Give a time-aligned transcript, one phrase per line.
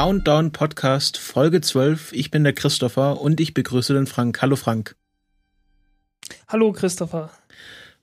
[0.00, 2.14] Countdown Podcast Folge 12.
[2.14, 4.40] Ich bin der Christopher und ich begrüße den Frank.
[4.40, 4.96] Hallo Frank.
[6.48, 7.30] Hallo Christopher.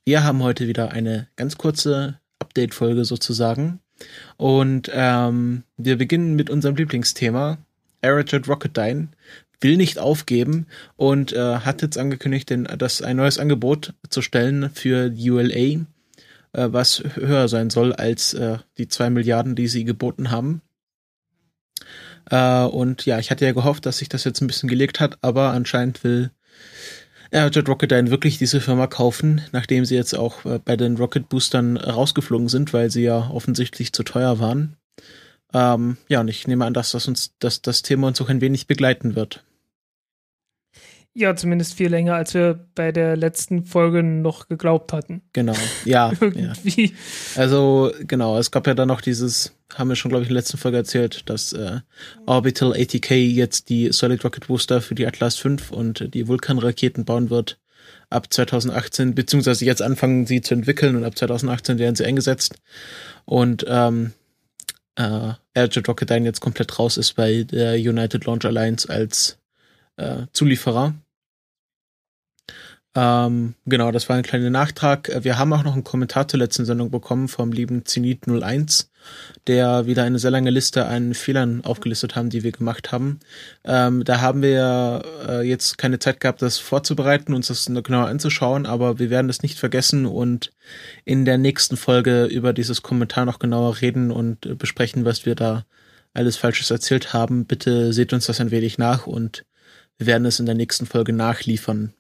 [0.06, 3.80] Wir haben heute wieder eine ganz kurze Update-Folge sozusagen.
[4.38, 7.58] Und ähm, wir beginnen mit unserem Lieblingsthema.
[8.04, 9.08] Aerojet Rocketdyne
[9.60, 10.68] will nicht aufgeben
[10.98, 15.56] und äh, hat jetzt angekündigt, den, das ein neues Angebot zu stellen für die ULA,
[15.56, 15.82] äh,
[16.54, 20.62] was höher sein soll als äh, die zwei Milliarden, die sie geboten haben.
[22.30, 25.18] Äh, und ja, ich hatte ja gehofft, dass sich das jetzt ein bisschen gelegt hat,
[25.22, 26.32] aber anscheinend will
[27.32, 31.78] Aerojet Rocketdyne wirklich diese Firma kaufen, nachdem sie jetzt auch äh, bei den Rocket Boostern
[31.78, 34.78] rausgeflogen sind, weil sie ja offensichtlich zu teuer waren.
[35.54, 38.42] Ähm, ja, und ich nehme an, dass das uns, dass das Thema uns auch ein
[38.42, 39.44] wenig begleiten wird.
[41.20, 45.24] Ja, zumindest viel länger, als wir bei der letzten Folge noch geglaubt hatten.
[45.34, 46.12] Genau, ja.
[46.22, 46.86] Irgendwie.
[46.86, 47.42] Ja.
[47.42, 50.42] Also, genau, es gab ja dann noch dieses, haben wir schon, glaube ich, in der
[50.44, 51.80] letzten Folge erzählt, dass äh,
[52.28, 57.32] Orbital ATK jetzt die Solid Rocket Booster für die Atlas V und die Vulkan-Raketen bauen
[57.32, 57.58] wird
[58.12, 62.60] ab 2018, beziehungsweise jetzt anfangen sie zu entwickeln und ab 2018 werden sie eingesetzt.
[63.26, 64.14] Und ähm,
[64.94, 69.40] äh, Airjet Rocketdyne jetzt komplett raus ist bei der United Launch Alliance als
[69.96, 70.94] äh, Zulieferer.
[72.98, 75.12] Ähm, genau, das war ein kleiner Nachtrag.
[75.22, 78.88] Wir haben auch noch einen Kommentar zur letzten Sendung bekommen vom lieben Zenit01,
[79.46, 83.20] der wieder eine sehr lange Liste an Fehlern aufgelistet haben, die wir gemacht haben.
[83.64, 88.66] Ähm, da haben wir äh, jetzt keine Zeit gehabt, das vorzubereiten, uns das genauer anzuschauen,
[88.66, 90.52] aber wir werden das nicht vergessen und
[91.06, 95.36] in der nächsten Folge über dieses Kommentar noch genauer reden und äh, besprechen, was wir
[95.36, 95.68] da
[96.16, 97.46] alles Falsches erzählt haben.
[97.46, 99.46] Bitte seht uns das ein wenig nach und
[100.00, 101.94] wir werden es in der nächsten Folge nachliefern.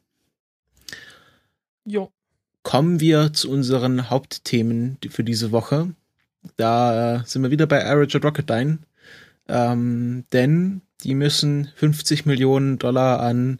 [1.88, 2.12] Jo.
[2.64, 5.94] Kommen wir zu unseren Hauptthemen für diese Woche.
[6.58, 8.80] Da äh, sind wir wieder bei Aerojet Rocketdyne.
[9.48, 13.59] Ähm, denn die müssen 50 Millionen Dollar an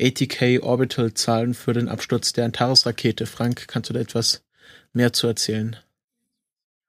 [0.00, 3.26] ATK Orbital zahlen für den Absturz der Antares-Rakete.
[3.26, 4.44] Frank, kannst du da etwas
[4.92, 5.76] mehr zu erzählen?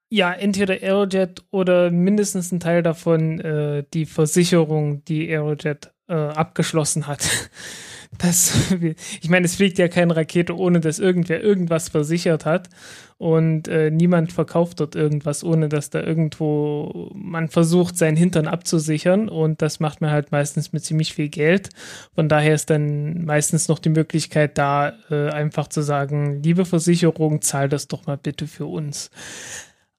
[0.10, 7.08] Ja, entweder Aerojet oder mindestens ein Teil davon äh, die Versicherung, die Aerojet äh, abgeschlossen
[7.08, 7.28] hat.
[8.18, 8.54] Das,
[9.22, 12.70] ich meine, es fliegt ja keine Rakete, ohne dass irgendwer irgendwas versichert hat.
[13.18, 19.30] Und äh, niemand verkauft dort irgendwas, ohne dass da irgendwo man versucht, seinen Hintern abzusichern.
[19.30, 21.70] Und das macht man halt meistens mit ziemlich viel Geld.
[22.14, 27.42] Von daher ist dann meistens noch die Möglichkeit da, äh, einfach zu sagen, liebe Versicherung,
[27.42, 29.12] zahl das doch mal bitte für uns.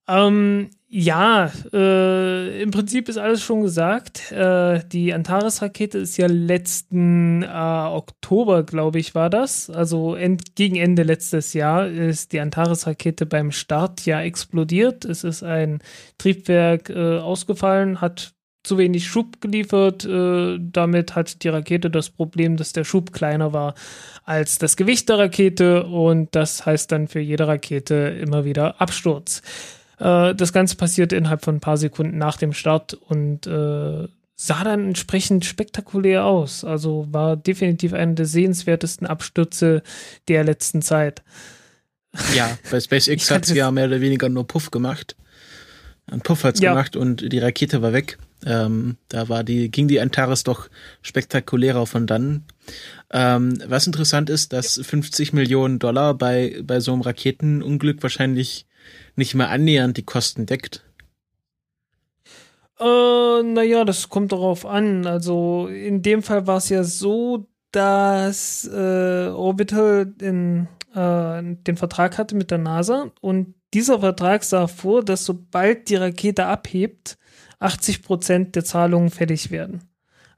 [0.09, 4.33] Ähm, ja, äh, im Prinzip ist alles schon gesagt.
[4.33, 9.69] Äh, die Antares-Rakete ist ja letzten äh, Oktober, glaube ich, war das.
[9.69, 15.05] Also end, gegen Ende letztes Jahr ist die Antares-Rakete beim Start ja explodiert.
[15.05, 15.81] Es ist ein
[16.17, 18.33] Triebwerk äh, ausgefallen, hat
[18.63, 20.07] zu wenig Schub geliefert.
[20.07, 23.75] Äh, damit hat die Rakete das Problem, dass der Schub kleiner war
[24.25, 29.43] als das Gewicht der Rakete und das heißt dann für jede Rakete immer wieder Absturz.
[29.99, 34.65] Äh, das Ganze passierte innerhalb von ein paar Sekunden nach dem Start und äh, sah
[34.65, 36.65] dann entsprechend spektakulär aus.
[36.65, 39.83] Also war definitiv einer der sehenswertesten Abstürze
[40.29, 41.23] der letzten Zeit.
[42.35, 45.17] Ja, bei SpaceX hat sie ja mehr oder weniger nur Puff gemacht.
[46.09, 46.71] Ein Puff hat's ja.
[46.71, 48.19] gemacht und die Rakete war weg.
[48.45, 50.69] Ähm, da war die, ging die Antares doch
[51.03, 52.45] spektakulärer von dann.
[53.11, 58.66] Ähm, was interessant ist, dass 50 Millionen Dollar bei, bei so einem Raketenunglück wahrscheinlich
[59.17, 60.85] nicht mehr annähernd die Kosten deckt?
[62.79, 65.07] Äh, naja, das kommt darauf an.
[65.07, 72.19] Also in dem Fall war es ja so, dass äh, Orbital den, äh, den Vertrag
[72.19, 77.19] hatte mit der NASA und dieser Vertrag sah vor, dass sobald die Rakete abhebt,
[77.59, 79.83] 80 Prozent der Zahlungen fällig werden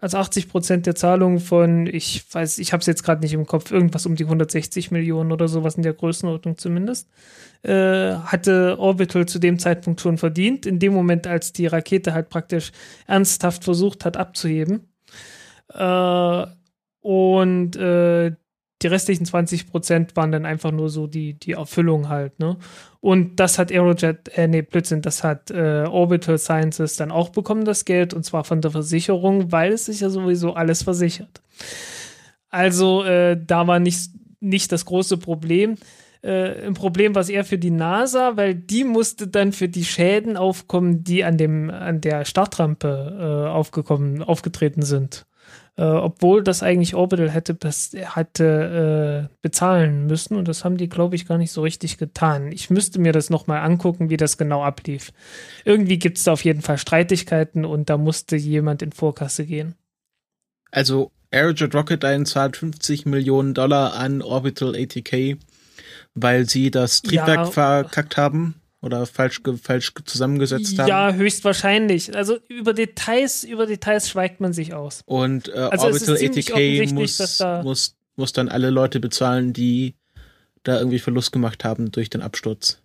[0.00, 3.46] also 80 Prozent der Zahlungen von, ich weiß, ich habe es jetzt gerade nicht im
[3.46, 7.08] Kopf, irgendwas um die 160 Millionen oder sowas in der Größenordnung zumindest,
[7.62, 10.66] äh, hatte Orbital zu dem Zeitpunkt schon verdient.
[10.66, 12.70] In dem Moment, als die Rakete halt praktisch
[13.06, 14.88] ernsthaft versucht hat abzuheben.
[15.74, 16.46] Äh,
[17.00, 18.32] und äh,
[18.82, 22.58] die restlichen 20 Prozent waren dann einfach nur so die, die Erfüllung halt, ne?
[23.00, 27.64] Und das hat Aerojet, äh, nee, Blödsinn, das hat äh, Orbital Sciences dann auch bekommen,
[27.64, 31.40] das Geld, und zwar von der Versicherung, weil es sich ja sowieso alles versichert.
[32.50, 34.10] Also, äh, da war nicht,
[34.40, 35.76] nicht das große Problem.
[36.22, 39.84] Äh, ein Problem war es eher für die NASA, weil die musste dann für die
[39.84, 45.26] Schäden aufkommen, die an dem, an der Startrampe äh, aufgekommen, aufgetreten sind
[45.78, 50.88] äh, obwohl das eigentlich Orbital hätte, das hatte äh, bezahlen müssen und das haben die,
[50.88, 52.50] glaube ich, gar nicht so richtig getan.
[52.50, 55.12] Ich müsste mir das nochmal angucken, wie das genau ablief.
[55.64, 59.76] Irgendwie gibt es da auf jeden Fall Streitigkeiten und da musste jemand in Vorkasse gehen.
[60.72, 65.38] Also Aerojet Rocketdyne zahlt 50 Millionen Dollar an Orbital ATK,
[66.14, 70.88] weil sie das Triebwerk ja, verkackt haben oder falsch, falsch zusammengesetzt haben.
[70.88, 72.14] Ja, höchstwahrscheinlich.
[72.14, 75.02] Also über Details, über Details schweigt man sich aus.
[75.06, 79.94] Und äh, also Orbital ATK muss, muss, muss dann alle Leute bezahlen, die
[80.62, 82.80] da irgendwie Verlust gemacht haben durch den Absturz.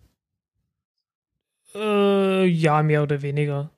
[1.74, 3.70] Äh, ja, mehr oder weniger.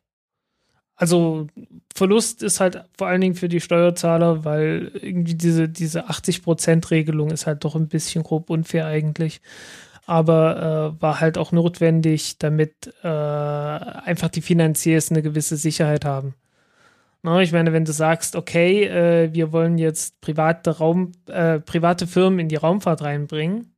[0.94, 1.48] Also
[1.94, 7.46] Verlust ist halt vor allen Dingen für die Steuerzahler, weil irgendwie diese, diese 80%-Regelung ist
[7.46, 9.42] halt doch ein bisschen grob unfair eigentlich
[10.06, 16.35] aber äh, war halt auch notwendig, damit äh, einfach die Finanziers eine gewisse Sicherheit haben.
[17.23, 22.06] Na, ich meine, wenn du sagst, okay, äh, wir wollen jetzt private Raum, äh, private
[22.06, 23.75] Firmen in die Raumfahrt reinbringen,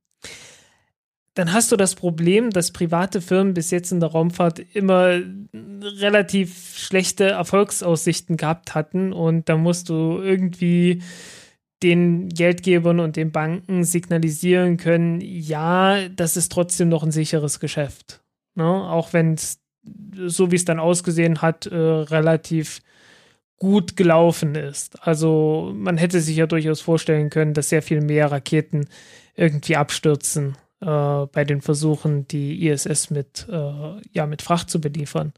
[1.33, 5.21] dann hast du das Problem, dass private Firmen bis jetzt in der Raumfahrt immer
[5.55, 11.01] relativ schlechte Erfolgsaussichten gehabt hatten und da musst du irgendwie
[11.83, 18.23] den Geldgebern und den Banken signalisieren können, ja, das ist trotzdem noch ein sicheres Geschäft.
[18.55, 18.65] Ne?
[18.65, 19.61] Auch wenn es,
[20.27, 22.81] so wie es dann ausgesehen hat, äh, relativ
[23.57, 25.07] gut gelaufen ist.
[25.07, 28.89] Also man hätte sich ja durchaus vorstellen können, dass sehr viel mehr Raketen
[29.35, 35.33] irgendwie abstürzen äh, bei den Versuchen, die ISS mit, äh, ja, mit Fracht zu beliefern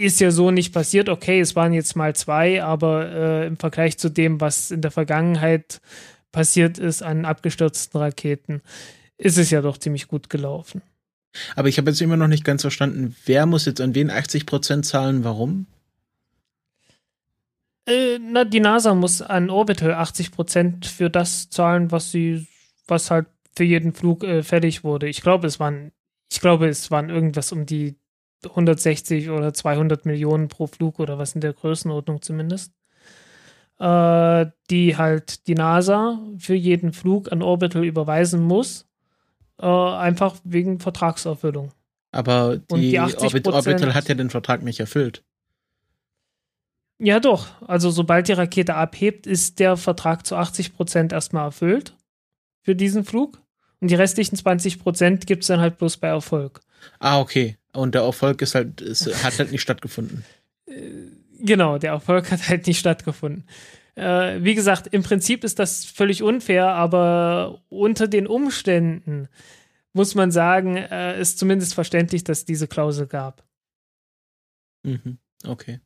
[0.00, 1.08] ist ja so nicht passiert.
[1.08, 4.90] Okay, es waren jetzt mal zwei, aber äh, im Vergleich zu dem, was in der
[4.90, 5.80] Vergangenheit
[6.32, 8.62] passiert ist an abgestürzten Raketen,
[9.18, 10.82] ist es ja doch ziemlich gut gelaufen.
[11.54, 14.46] Aber ich habe jetzt immer noch nicht ganz verstanden, wer muss jetzt an wen 80
[14.46, 15.66] Prozent zahlen, warum?
[17.86, 22.46] Äh, na, die NASA muss an Orbital 80 Prozent für das zahlen, was sie,
[22.86, 25.08] was halt für jeden Flug äh, fertig wurde.
[25.08, 25.92] Ich glaube, es waren,
[26.30, 27.99] ich glaube, es waren irgendwas um die
[28.44, 32.72] 160 oder 200 Millionen pro Flug oder was in der Größenordnung zumindest,
[33.78, 38.86] äh, die halt die NASA für jeden Flug an Orbital überweisen muss,
[39.60, 41.72] äh, einfach wegen Vertragserfüllung.
[42.12, 45.22] Aber die, die Orbit Orbital hat ja den Vertrag nicht erfüllt.
[46.98, 47.48] Ja, doch.
[47.66, 51.96] Also, sobald die Rakete abhebt, ist der Vertrag zu 80 Prozent erstmal erfüllt
[52.62, 53.40] für diesen Flug.
[53.80, 56.60] Und die restlichen 20 Prozent gibt es dann halt bloß bei Erfolg.
[56.98, 57.56] Ah, okay.
[57.72, 60.24] Und der Erfolg ist halt, ist, hat halt nicht stattgefunden.
[60.66, 60.72] Äh,
[61.38, 63.44] genau, der Erfolg hat halt nicht stattgefunden.
[63.94, 69.28] Äh, wie gesagt, im Prinzip ist das völlig unfair, aber unter den Umständen
[69.92, 73.44] muss man sagen, äh, ist zumindest verständlich, dass diese Klausel gab.
[74.82, 75.80] Mhm, okay.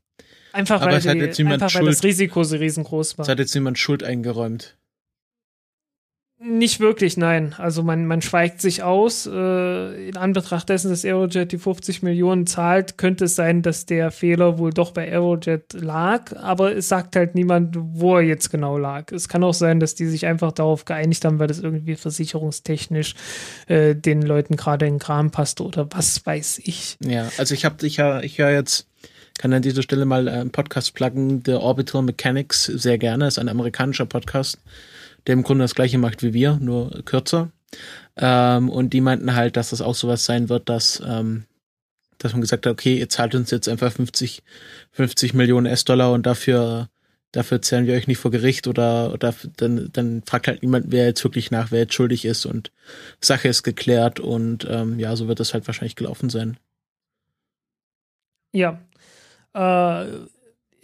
[0.53, 3.25] Einfach, aber weil, die, einfach weil das Risiko so riesengroß war.
[3.25, 4.77] Es hat jetzt niemand Schuld eingeräumt.
[6.41, 7.55] Nicht wirklich, nein.
[7.59, 9.27] Also man, man schweigt sich aus.
[9.27, 14.11] Äh, in Anbetracht dessen, dass Aerojet die 50 Millionen zahlt, könnte es sein, dass der
[14.11, 18.77] Fehler wohl doch bei Aerojet lag, aber es sagt halt niemand, wo er jetzt genau
[18.77, 19.13] lag.
[19.13, 23.15] Es kann auch sein, dass die sich einfach darauf geeinigt haben, weil das irgendwie versicherungstechnisch
[23.69, 26.97] äh, den Leuten gerade in den Kram passt oder was weiß ich.
[27.01, 28.89] Ja, also ich habe ich, ja, ich höre jetzt
[29.39, 33.49] kann an dieser Stelle mal einen Podcast pluggen, The Orbital Mechanics, sehr gerne, ist ein
[33.49, 34.59] amerikanischer Podcast
[35.27, 37.51] der im Grunde das gleiche macht wie wir, nur kürzer.
[38.17, 41.45] Ähm, und die meinten halt, dass das auch sowas sein wird, dass, ähm,
[42.19, 44.43] dass man gesagt hat, okay, ihr zahlt uns jetzt einfach 50,
[44.93, 46.89] 50 Millionen S-Dollar und dafür,
[47.33, 51.07] dafür zählen wir euch nicht vor Gericht oder, oder dann, dann fragt halt niemand, wer
[51.07, 52.71] jetzt wirklich nach, wer jetzt schuldig ist und
[53.21, 56.57] Sache ist geklärt und ähm, ja, so wird das halt wahrscheinlich gelaufen sein.
[58.53, 58.81] Ja.
[59.53, 60.07] Äh,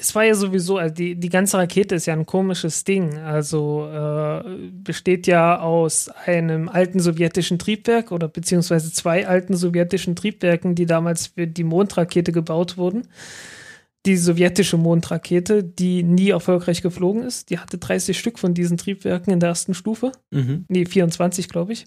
[0.01, 3.19] es war ja sowieso, also die, die ganze Rakete ist ja ein komisches Ding.
[3.19, 10.75] Also äh, besteht ja aus einem alten sowjetischen Triebwerk oder beziehungsweise zwei alten sowjetischen Triebwerken,
[10.75, 13.09] die damals für die Mondrakete gebaut wurden.
[14.07, 19.31] Die sowjetische Mondrakete, die nie erfolgreich geflogen ist, die hatte 30 Stück von diesen Triebwerken
[19.31, 20.13] in der ersten Stufe.
[20.31, 20.65] Mhm.
[20.69, 21.87] Nee, 24, glaube ich.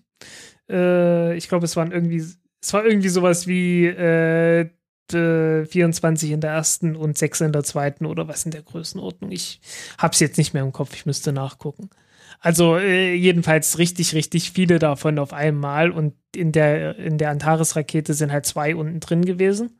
[0.70, 2.24] Äh, ich glaube, es waren irgendwie,
[2.62, 4.70] es war irgendwie sowas wie äh,
[5.12, 9.32] 24 in der ersten und 6 in der zweiten oder was in der Größenordnung.
[9.32, 9.60] Ich
[9.98, 11.90] habe es jetzt nicht mehr im Kopf, ich müsste nachgucken.
[12.40, 18.14] Also äh, jedenfalls richtig, richtig viele davon auf einmal und in der, in der Antares-Rakete
[18.14, 19.80] sind halt zwei unten drin gewesen.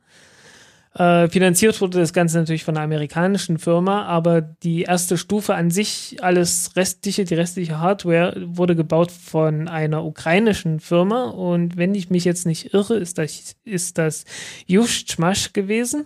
[0.96, 5.70] Äh, finanziert wurde das Ganze natürlich von einer amerikanischen Firma, aber die erste Stufe an
[5.72, 11.24] sich, alles restliche, die restliche Hardware, wurde gebaut von einer ukrainischen Firma.
[11.24, 14.24] Und wenn ich mich jetzt nicht irre, ist das, ist das
[14.66, 16.04] Juschmasch gewesen.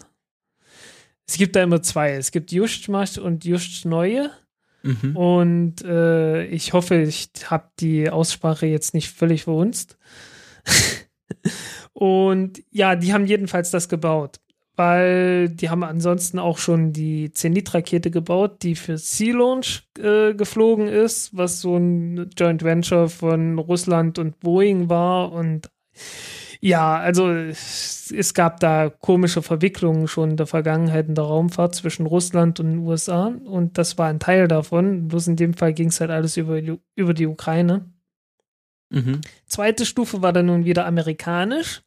[1.26, 2.12] Es gibt da immer zwei.
[2.12, 4.30] Es gibt Juschmasch und Juschneue.
[4.82, 5.14] Mhm.
[5.14, 9.98] Und äh, ich hoffe, ich habe die Aussprache jetzt nicht völlig verhunzt.
[11.92, 14.40] und ja, die haben jedenfalls das gebaut
[14.78, 20.86] weil die haben ansonsten auch schon die Zenit-Rakete gebaut, die für Sea Launch äh, geflogen
[20.86, 25.32] ist, was so ein Joint Venture von Russland und Boeing war.
[25.32, 25.68] Und
[26.60, 31.74] ja, also es, es gab da komische Verwicklungen schon in der Vergangenheit in der Raumfahrt
[31.74, 33.26] zwischen Russland und den USA.
[33.26, 35.08] Und das war ein Teil davon.
[35.08, 36.60] Bloß in dem Fall ging es halt alles über,
[36.94, 37.90] über die Ukraine.
[38.90, 39.22] Mhm.
[39.46, 41.82] Zweite Stufe war dann nun wieder amerikanisch.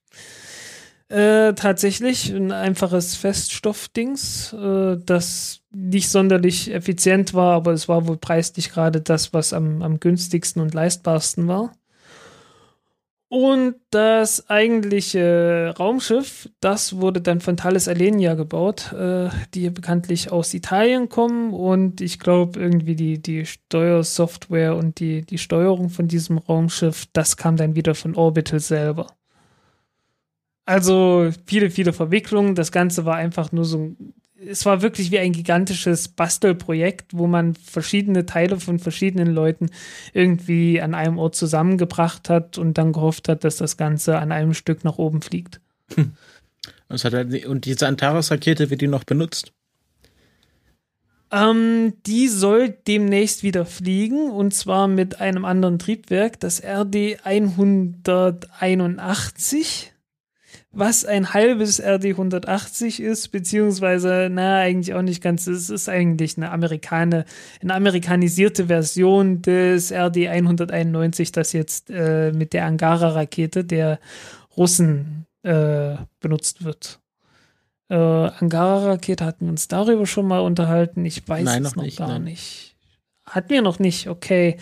[1.12, 8.16] Äh, tatsächlich ein einfaches Feststoffdings, äh, das nicht sonderlich effizient war, aber es war wohl
[8.16, 11.74] preislich gerade das, was am, am günstigsten und leistbarsten war.
[13.28, 20.54] Und das eigentliche Raumschiff, das wurde dann von Thales Alenia gebaut, äh, die bekanntlich aus
[20.54, 21.54] Italien kommen.
[21.54, 27.36] Und ich glaube, irgendwie die, die Steuersoftware und die, die Steuerung von diesem Raumschiff, das
[27.36, 29.08] kam dann wieder von Orbital selber.
[30.66, 32.56] Also viele, viele Verwicklungen.
[32.56, 33.96] Das Ganze war einfach nur so
[34.48, 39.70] es war wirklich wie ein gigantisches Bastelprojekt, wo man verschiedene Teile von verschiedenen Leuten
[40.14, 44.54] irgendwie an einem Ort zusammengebracht hat und dann gehofft hat, dass das Ganze an einem
[44.54, 45.62] Stück nach oben fliegt.
[45.94, 46.14] Hm.
[47.48, 49.52] und diese Antares-Rakete wird die noch benutzt?
[51.30, 59.92] Ähm, die soll demnächst wieder fliegen und zwar mit einem anderen Triebwerk, das RD 181
[60.74, 65.48] was ein halbes RD180 ist, beziehungsweise, na, eigentlich auch nicht ganz.
[65.48, 67.26] Es ist eigentlich eine Amerikaner,
[67.62, 74.00] eine amerikanisierte Version des RD191, das jetzt äh, mit der Angara-Rakete der
[74.56, 77.00] Russen äh, benutzt wird.
[77.90, 81.04] Äh, Angara-Rakete hatten wir uns darüber schon mal unterhalten.
[81.04, 82.24] Ich weiß nein, es noch, nicht, gar nein.
[82.24, 82.78] nicht.
[83.26, 84.58] Hatten wir noch nicht, okay.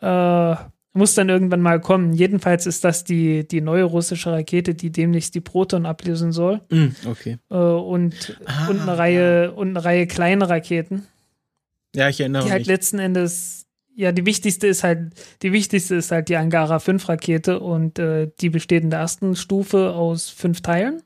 [0.00, 0.56] Äh,
[0.92, 2.12] muss dann irgendwann mal kommen.
[2.12, 6.60] Jedenfalls ist das die, die neue russische Rakete, die demnächst die Proton ablösen soll.
[6.70, 7.38] Mm, okay.
[7.48, 9.50] Äh, und, ah, und, eine Reihe, ja.
[9.50, 11.06] und eine Reihe kleine Raketen.
[11.94, 12.48] Ja, ich erinnere mich.
[12.48, 16.78] Die halt letzten Endes, ja, die wichtigste ist halt, die wichtigste ist halt die Angara
[16.80, 21.02] 5 Rakete und äh, die besteht in der ersten Stufe aus fünf Teilen,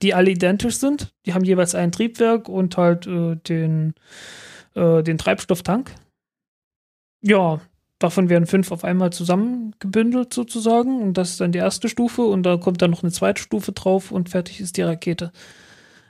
[0.00, 1.12] die alle identisch sind.
[1.26, 3.94] Die haben jeweils ein Triebwerk und halt äh, den,
[4.74, 5.90] äh, den Treibstofftank.
[7.22, 7.60] Ja,
[8.00, 12.44] Davon werden fünf auf einmal zusammengebündelt sozusagen und das ist dann die erste Stufe und
[12.44, 15.32] da kommt dann noch eine zweite Stufe drauf und fertig ist die Rakete.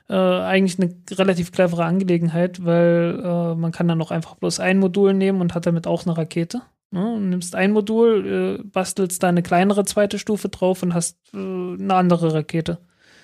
[0.09, 4.79] Äh, eigentlich eine relativ clevere Angelegenheit, weil äh, man kann dann noch einfach bloß ein
[4.79, 6.63] Modul nehmen und hat damit auch eine Rakete.
[6.93, 7.13] Ne?
[7.13, 11.39] Und nimmst ein Modul, äh, bastelst da eine kleinere zweite Stufe drauf und hast äh,
[11.39, 12.79] eine andere Rakete.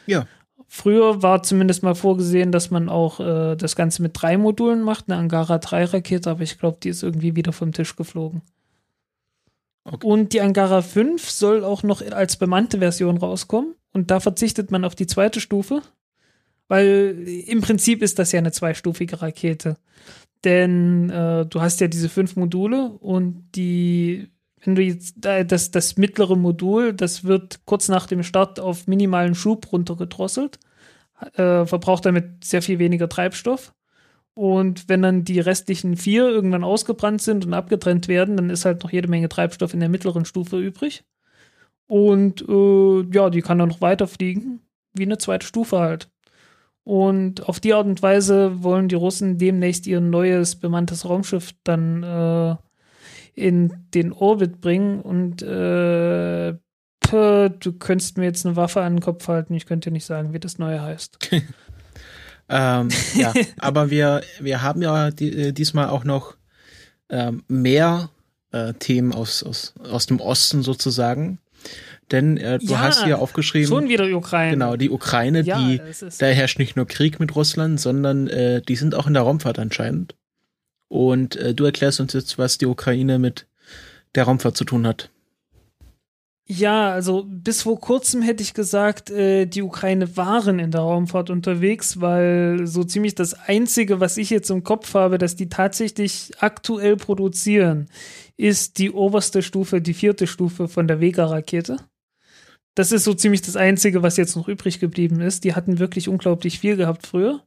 [0.07, 0.27] Ja.
[0.67, 5.05] Früher war zumindest mal vorgesehen, dass man auch äh, das Ganze mit drei Modulen macht,
[5.09, 8.43] eine Angara 3 Rakete, aber ich glaube, die ist irgendwie wieder vom Tisch geflogen.
[9.87, 10.07] Okay.
[10.07, 13.75] Und die Angara 5 soll auch noch als bemannte Version rauskommen.
[13.93, 15.81] Und da verzichtet man auf die zweite Stufe,
[16.69, 19.77] weil im Prinzip ist das ja eine zweistufige Rakete.
[20.45, 24.29] Denn äh, du hast ja diese fünf Module und die,
[24.63, 29.35] wenn du jetzt das, das mittlere Modul, das wird kurz nach dem Start auf minimalen
[29.35, 30.59] Schub runtergedrosselt,
[31.35, 33.73] äh, verbraucht damit sehr viel weniger Treibstoff.
[34.37, 38.83] Und wenn dann die restlichen vier irgendwann ausgebrannt sind und abgetrennt werden, dann ist halt
[38.83, 41.05] noch jede Menge Treibstoff in der mittleren Stufe übrig.
[41.87, 44.61] Und äh, ja, die kann dann noch weiter fliegen,
[44.93, 46.11] wie eine zweite Stufe halt.
[46.85, 52.03] Und auf die Art und Weise wollen die Russen demnächst ihr neues bemanntes Raumschiff dann
[52.03, 52.57] äh,
[53.33, 55.01] in den Orbit bringen.
[55.01, 59.95] Und äh, du könntest mir jetzt eine Waffe an den Kopf halten, ich könnte dir
[59.95, 61.31] nicht sagen, wie das neue heißt.
[62.49, 66.37] Ähm, ja, aber wir, wir haben ja die, äh, diesmal auch noch
[67.09, 68.11] ähm, mehr
[68.53, 71.39] äh, Themen aus, aus, aus dem Osten sozusagen.
[72.13, 73.69] Denn äh, du ja, hast hier aufgeschrieben.
[73.69, 74.53] Schon wieder die Ukraine.
[74.53, 75.81] Genau, die Ukraine, ja, die,
[76.19, 79.59] da herrscht nicht nur Krieg mit Russland, sondern äh, die sind auch in der Raumfahrt
[79.59, 80.15] anscheinend.
[80.89, 83.47] Und äh, du erklärst uns jetzt, was die Ukraine mit
[84.15, 85.11] der Raumfahrt zu tun hat.
[86.49, 91.29] Ja, also bis vor kurzem hätte ich gesagt, äh, die Ukraine waren in der Raumfahrt
[91.29, 96.31] unterwegs, weil so ziemlich das Einzige, was ich jetzt im Kopf habe, dass die tatsächlich
[96.39, 97.89] aktuell produzieren,
[98.37, 101.79] ist die oberste Stufe, die vierte Stufe von der Vega-Rakete.
[102.77, 105.43] Das ist so ziemlich das Einzige, was jetzt noch übrig geblieben ist.
[105.43, 107.43] Die hatten wirklich unglaublich viel gehabt früher.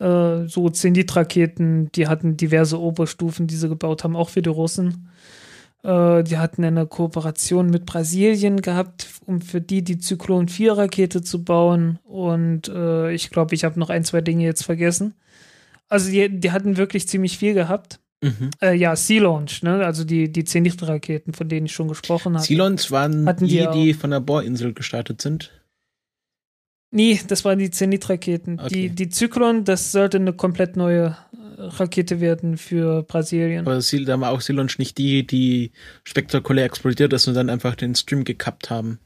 [0.00, 5.10] Äh, so Zenit-Raketen, die hatten diverse Oberstufen, die sie gebaut haben, auch für die Russen.
[5.86, 11.22] Äh, die hatten eine Kooperation mit Brasilien gehabt, um für die die Zyklon 4 Rakete
[11.22, 12.00] zu bauen.
[12.02, 15.14] Und äh, ich glaube, ich habe noch ein, zwei Dinge jetzt vergessen.
[15.88, 18.00] Also die, die hatten wirklich ziemlich viel gehabt.
[18.20, 18.50] Mhm.
[18.60, 19.84] Äh, ja, Sea Launch, ne?
[19.86, 22.44] also die, die Zenit-Raketen, von denen ich schon gesprochen habe.
[22.44, 25.52] Sea Launch waren Hatten die, die, die von der Bohrinsel gestartet sind?
[26.90, 28.58] Nee, das waren die Zenit-Raketen.
[28.58, 28.68] Okay.
[28.68, 31.16] Die, die Zyklon, das sollte eine komplett neue
[31.56, 33.66] Rakete werden für Brasilien.
[33.66, 35.72] Aber da war auch Sea Launch nicht die, die
[36.04, 38.98] spektakulär explodiert ist und dann einfach den Stream gekappt haben.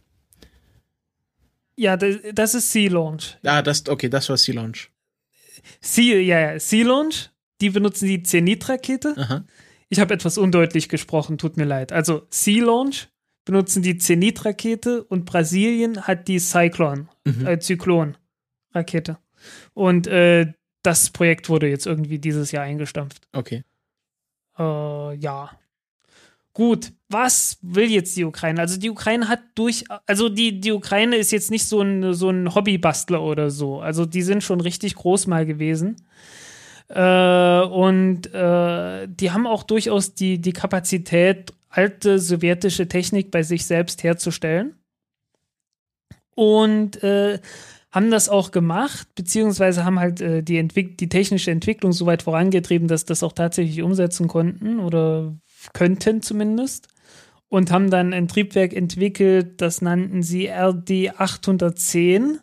[1.76, 3.38] Ja, das, das ist Sea Launch.
[3.44, 4.90] Ah, das, okay, das war Sea Launch.
[5.80, 7.30] Sea, ja, ja, Sea Launch
[7.60, 9.44] die benutzen die Zenit-Rakete.
[9.88, 11.92] Ich habe etwas undeutlich gesprochen, tut mir leid.
[11.92, 13.08] Also Sea Launch
[13.44, 17.46] benutzen die Zenit-Rakete und Brasilien hat die Cyclone, mhm.
[17.46, 19.18] äh, Zyklon-Rakete.
[19.74, 23.28] Und äh, das Projekt wurde jetzt irgendwie dieses Jahr eingestampft.
[23.32, 23.64] Okay.
[24.58, 25.50] Äh, ja.
[26.52, 28.60] Gut, was will jetzt die Ukraine?
[28.60, 32.30] Also die Ukraine hat durch, also die, die Ukraine ist jetzt nicht so ein, so
[32.30, 33.80] ein Hobbybastler oder so.
[33.80, 35.96] Also die sind schon richtig groß mal gewesen.
[36.88, 43.64] Äh, und äh, die haben auch durchaus die, die Kapazität, alte sowjetische Technik bei sich
[43.64, 44.74] selbst herzustellen.
[46.34, 47.38] Und äh,
[47.90, 52.88] haben das auch gemacht, beziehungsweise haben halt äh, die, die technische Entwicklung so weit vorangetrieben,
[52.88, 55.34] dass das auch tatsächlich umsetzen konnten oder
[55.72, 56.88] könnten zumindest.
[57.48, 62.38] Und haben dann ein Triebwerk entwickelt, das nannten sie RD 810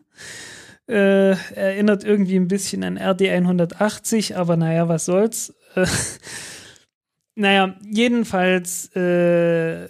[0.88, 5.54] äh, erinnert irgendwie ein bisschen an RD 180, aber naja, was soll's.
[5.76, 5.86] Äh,
[7.36, 9.88] naja, jedenfalls, äh,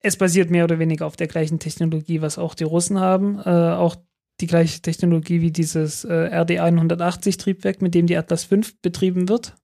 [0.00, 3.38] es basiert mehr oder weniger auf der gleichen Technologie, was auch die Russen haben.
[3.38, 3.96] Äh, auch
[4.40, 9.28] die gleiche Technologie wie dieses äh, RD 180 Triebwerk, mit dem die Atlas 5 betrieben
[9.28, 9.54] wird.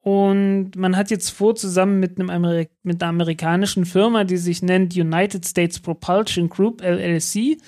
[0.00, 4.62] Und man hat jetzt vor, zusammen mit, einem Ameri mit einer amerikanischen Firma, die sich
[4.62, 7.58] nennt United States Propulsion Group, LLC,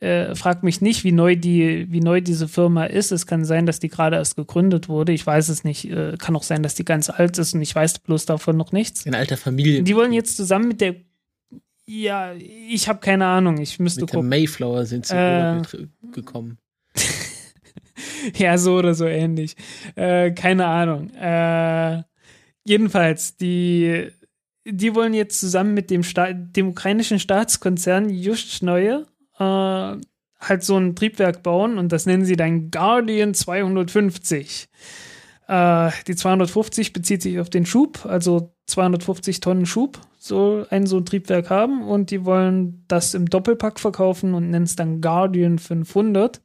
[0.00, 3.12] äh, frag mich nicht, wie neu die, wie neu diese Firma ist.
[3.12, 5.12] Es kann sein, dass die gerade erst gegründet wurde.
[5.12, 5.90] Ich weiß es nicht.
[5.90, 8.72] Äh, kann auch sein, dass die ganz alt ist und ich weiß bloß davon noch
[8.72, 9.04] nichts.
[9.04, 9.82] In alter Familie.
[9.82, 10.96] Die wollen jetzt zusammen mit der
[11.90, 13.60] ja, ich habe keine Ahnung.
[13.60, 14.30] Ich müsste mit gucken.
[14.30, 15.60] Der Mayflower sind sie äh,
[16.12, 16.58] gekommen.
[18.36, 19.56] ja, so oder so ähnlich.
[19.96, 21.10] Äh, keine Ahnung.
[21.14, 22.04] Äh,
[22.64, 24.08] jedenfalls, die,
[24.64, 29.06] die wollen jetzt zusammen mit dem, Sta dem ukrainischen Staatskonzern Just Neue
[29.40, 34.68] äh, halt so ein Triebwerk bauen und das nennen sie dann Guardian 250.
[35.50, 40.98] Äh, die 250 bezieht sich auf den Schub, also 250 Tonnen Schub soll ein so
[40.98, 45.58] ein Triebwerk haben und die wollen das im Doppelpack verkaufen und nennen es dann Guardian
[45.58, 46.40] 500.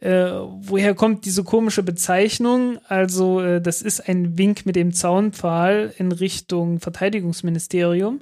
[0.00, 2.78] Äh, woher kommt diese komische Bezeichnung?
[2.88, 8.20] Also, äh, das ist ein Wink mit dem Zaunpfahl in Richtung Verteidigungsministerium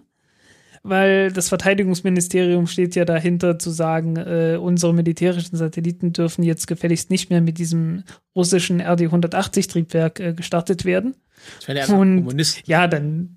[0.83, 7.11] weil das Verteidigungsministerium steht ja dahinter zu sagen, äh, unsere militärischen Satelliten dürfen jetzt gefälligst
[7.11, 8.03] nicht mehr mit diesem
[8.35, 11.15] russischen RD-180-Triebwerk äh, gestartet werden.
[11.59, 12.63] Das wäre ja und, Kommunisten.
[12.67, 13.37] Ja, dann,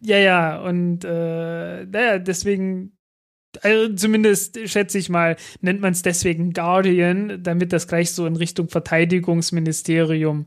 [0.00, 2.92] ja, ja, und äh, naja, deswegen
[3.62, 8.36] also zumindest schätze ich mal, nennt man es deswegen Guardian, damit das gleich so in
[8.36, 10.46] Richtung Verteidigungsministerium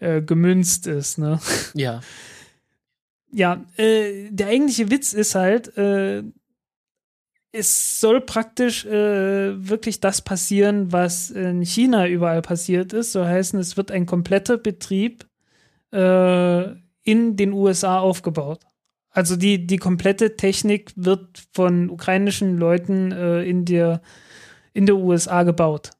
[0.00, 1.18] äh, gemünzt ist.
[1.18, 1.38] Ne?
[1.74, 2.00] Ja
[3.30, 6.22] ja, äh, der eigentliche Witz ist halt, äh,
[7.52, 13.12] es soll praktisch äh, wirklich das passieren, was in China überall passiert ist.
[13.12, 15.26] So heißen, es wird ein kompletter Betrieb
[15.92, 18.60] äh, in den USA aufgebaut.
[19.10, 24.02] Also die, die komplette Technik wird von ukrainischen Leuten äh, in, der,
[24.74, 25.92] in der USA gebaut.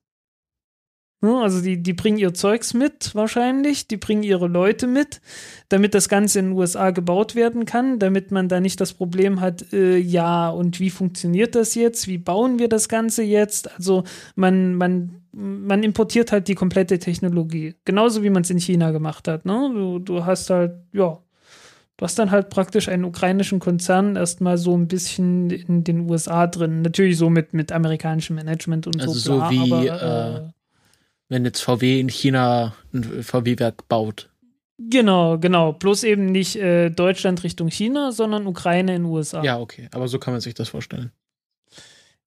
[1.20, 5.20] Also die, die bringen ihr Zeugs mit wahrscheinlich, die bringen ihre Leute mit,
[5.68, 9.40] damit das Ganze in den USA gebaut werden kann, damit man da nicht das Problem
[9.40, 12.06] hat, äh, ja, und wie funktioniert das jetzt?
[12.06, 13.74] Wie bauen wir das Ganze jetzt?
[13.76, 14.04] Also
[14.36, 17.74] man, man, man importiert halt die komplette Technologie.
[17.84, 19.44] Genauso wie man es in China gemacht hat.
[19.44, 19.70] Ne?
[19.74, 21.18] Du, du hast halt, ja,
[21.96, 26.46] du hast dann halt praktisch einen ukrainischen Konzern erstmal so ein bisschen in den USA
[26.46, 26.82] drin.
[26.82, 29.36] Natürlich so mit, mit amerikanischem Management und also so.
[29.36, 30.57] Bla, so wie aber, äh,
[31.28, 34.30] wenn jetzt VW in China ein VW-Werk baut.
[34.78, 35.72] Genau, genau.
[35.72, 39.42] Bloß eben nicht äh, Deutschland Richtung China, sondern Ukraine in USA.
[39.42, 39.88] Ja, okay.
[39.92, 41.10] Aber so kann man sich das vorstellen.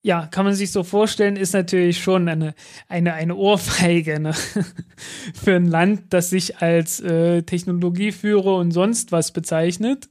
[0.04, 2.56] Ja, kann man sich so vorstellen, ist natürlich schon eine,
[2.90, 4.34] eine, eine Ohrfeige ne?
[5.34, 10.10] für ein Land, das sich als äh, Technologieführer und sonst was bezeichnet.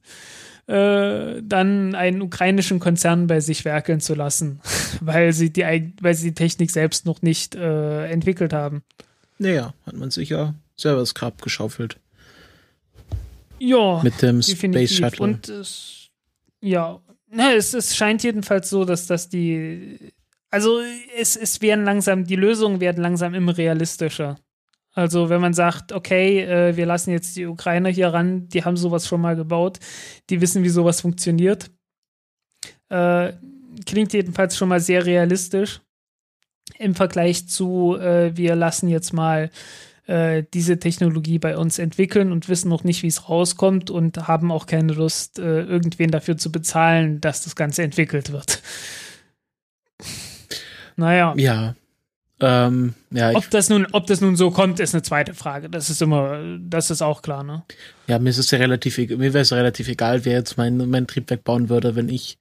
[0.70, 4.61] Äh, dann einen ukrainischen Konzern bei sich werkeln zu lassen,
[5.00, 5.62] weil sie die,
[6.00, 8.83] weil sie die Technik selbst noch nicht äh, entwickelt haben.
[9.38, 11.98] Naja, hat man sich ja selber das Grab geschaufelt.
[13.59, 15.24] Ja, mit dem Space Shuttle.
[15.24, 16.09] Und es,
[16.61, 20.12] ja, na, es, es scheint jedenfalls so, dass das die,
[20.50, 20.80] also
[21.18, 24.38] es, es werden langsam, die Lösungen werden langsam immer realistischer.
[24.92, 28.76] Also wenn man sagt, okay, äh, wir lassen jetzt die Ukrainer hier ran, die haben
[28.76, 29.79] sowas schon mal gebaut,
[30.29, 31.70] die wissen, wie sowas funktioniert.
[32.88, 33.33] Äh,
[33.87, 35.81] klingt jedenfalls schon mal sehr realistisch
[36.79, 39.50] im Vergleich zu, äh, wir lassen jetzt mal
[40.07, 44.50] äh, diese Technologie bei uns entwickeln und wissen noch nicht, wie es rauskommt und haben
[44.50, 48.61] auch keine Lust, äh, irgendwen dafür zu bezahlen, dass das Ganze entwickelt wird.
[50.96, 51.35] naja.
[51.37, 51.76] Ja,
[52.40, 55.68] ähm, ja, ob das nun, ob das nun so kommt, ist eine zweite Frage.
[55.68, 57.62] Das ist immer, das ist auch klar, ne?
[58.07, 61.07] Ja, mir ist es ja relativ, mir wäre es relativ egal, wer jetzt mein, mein
[61.07, 62.38] Triebwerk bauen würde, wenn ich,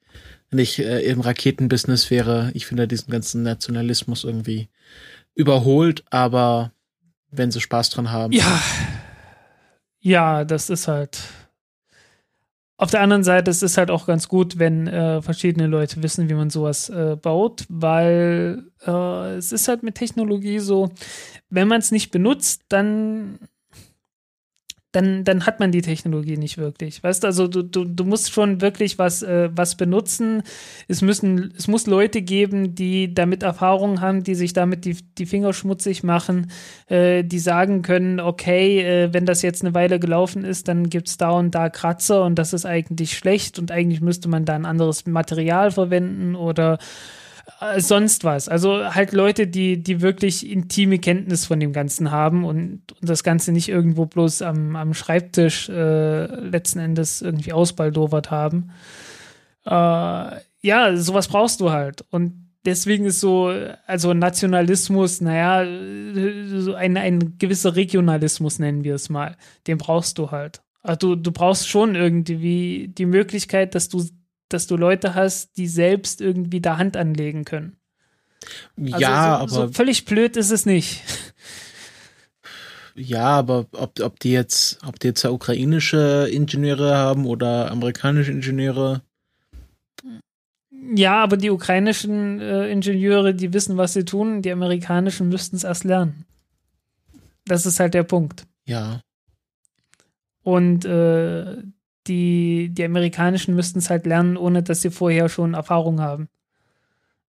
[0.49, 2.51] wenn ich äh, im Raketenbusiness wäre.
[2.53, 4.69] Ich finde diesen ganzen Nationalismus irgendwie
[5.35, 6.71] überholt, aber
[7.31, 8.33] wenn sie Spaß dran haben.
[8.33, 8.61] Ja.
[10.01, 11.19] Ja, das ist halt,
[12.79, 16.29] auf der anderen Seite ist es halt auch ganz gut, wenn äh, verschiedene Leute wissen,
[16.29, 20.89] wie man sowas äh, baut, weil äh, es ist halt mit Technologie so,
[21.49, 23.39] wenn man es nicht benutzt, dann
[24.91, 27.03] dann, dann hat man die Technologie nicht wirklich.
[27.03, 30.41] Weißt du, also du, du, du musst schon wirklich was, äh, was benutzen.
[30.87, 35.27] Es müssen, es muss Leute geben, die damit Erfahrung haben, die sich damit die, die
[35.27, 36.51] Finger schmutzig machen,
[36.87, 41.07] äh, die sagen können, okay, äh, wenn das jetzt eine Weile gelaufen ist, dann gibt
[41.07, 44.55] es da und da Kratzer und das ist eigentlich schlecht und eigentlich müsste man da
[44.55, 46.79] ein anderes Material verwenden oder
[47.59, 48.49] äh, sonst was.
[48.49, 53.23] Also halt Leute, die, die wirklich intime Kenntnis von dem Ganzen haben und, und das
[53.23, 58.71] Ganze nicht irgendwo bloß am, am Schreibtisch äh, letzten Endes irgendwie ausbaldowert haben.
[59.65, 59.71] Äh,
[60.61, 62.03] ja, sowas brauchst du halt.
[62.09, 63.53] Und deswegen ist so,
[63.85, 65.65] also Nationalismus, naja,
[66.59, 69.35] so ein, ein gewisser Regionalismus nennen wir es mal.
[69.67, 70.61] Den brauchst du halt.
[70.81, 74.05] Also du, du brauchst schon irgendwie die Möglichkeit, dass du
[74.49, 77.77] dass du Leute hast, die selbst irgendwie da Hand anlegen können.
[78.77, 79.67] Also ja, so, aber.
[79.67, 81.01] So völlig blöd ist es nicht.
[82.95, 89.03] Ja, aber ob, ob die jetzt, ob die jetzt ukrainische Ingenieure haben oder amerikanische Ingenieure.
[90.95, 95.63] Ja, aber die ukrainischen äh, Ingenieure, die wissen, was sie tun, die amerikanischen müssten es
[95.63, 96.25] erst lernen.
[97.45, 98.45] Das ist halt der Punkt.
[98.65, 99.01] Ja.
[100.43, 101.57] Und äh,
[102.09, 106.27] die, die amerikanischen müssten es halt lernen, ohne dass sie vorher schon Erfahrung haben.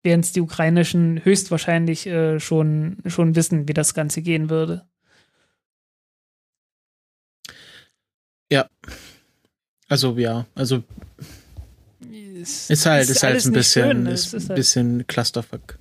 [0.02, 4.88] Während es die ukrainischen höchstwahrscheinlich äh, schon, schon wissen, wie das Ganze gehen würde.
[8.52, 8.70] Ja.
[9.90, 10.84] Also ja, also
[12.42, 15.79] ist, ist halt, ist, ist halt ein bisschen, ist, ist halt bisschen Clusterfuck.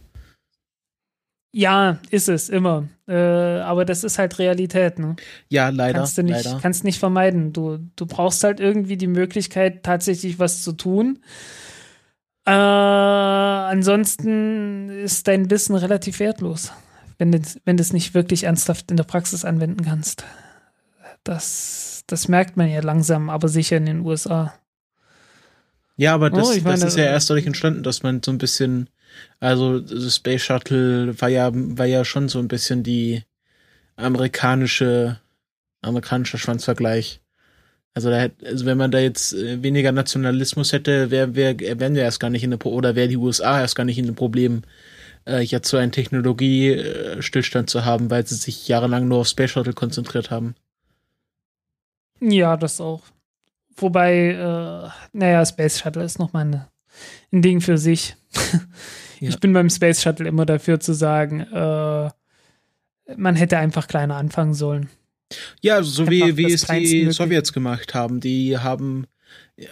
[1.53, 2.89] Ja, ist es immer.
[3.07, 5.17] Äh, aber das ist halt Realität, ne?
[5.49, 6.01] Ja, leider.
[6.01, 6.59] Kannst du nicht, leider.
[6.61, 7.53] kannst nicht vermeiden.
[7.53, 11.21] Du, du brauchst halt irgendwie die Möglichkeit, tatsächlich was zu tun.
[12.45, 16.73] Äh, ansonsten ist dein Wissen relativ wertlos,
[17.19, 20.25] wenn du, wenn du es nicht wirklich ernsthaft in der Praxis anwenden kannst.
[21.25, 24.55] Das, das merkt man ja langsam, aber sicher in den USA.
[25.97, 28.39] Ja, aber das, oh, meine, das ist ja erst dadurch entstanden, dass man so ein
[28.39, 28.89] bisschen
[29.41, 33.23] also Space Shuttle war ja, war ja schon so ein bisschen die
[33.97, 35.21] amerikanische,
[35.83, 37.21] amerikanischer Schwanzvergleich.
[37.95, 42.03] Also, da, also wenn man da jetzt äh, weniger Nationalismus hätte, wäre wär, wären wir
[42.03, 44.63] erst gar nicht in eine oder wäre die USA erst gar nicht in einem Problem,
[45.27, 49.73] äh, jetzt so einen Technologiestillstand zu haben, weil sie sich jahrelang nur auf Space Shuttle
[49.73, 50.55] konzentriert haben.
[52.21, 53.03] Ja, das auch.
[53.77, 56.69] Wobei, äh, naja, Space Shuttle ist nochmal eine,
[57.33, 58.17] ein Ding für sich.
[59.21, 59.31] Ja.
[59.31, 62.11] Ich bin beim Space Shuttle immer dafür zu sagen, äh,
[63.17, 64.89] man hätte einfach kleiner anfangen sollen.
[65.61, 68.21] Ja, so wie, wie es die Sowjets gemacht haben.
[68.21, 69.07] Die haben,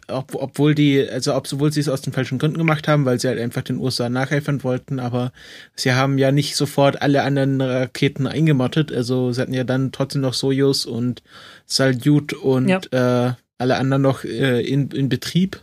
[0.08, 3.28] ob, obwohl die, also obwohl sie es aus den falschen Gründen gemacht haben, weil sie
[3.28, 5.32] halt einfach den USA nacheifern wollten, aber
[5.74, 8.92] sie haben ja nicht sofort alle anderen Raketen eingemottet.
[8.92, 11.22] Also sie hatten ja dann trotzdem noch Sojus und
[11.66, 13.28] Salyut und ja.
[13.28, 15.62] äh, alle anderen noch äh, in, in Betrieb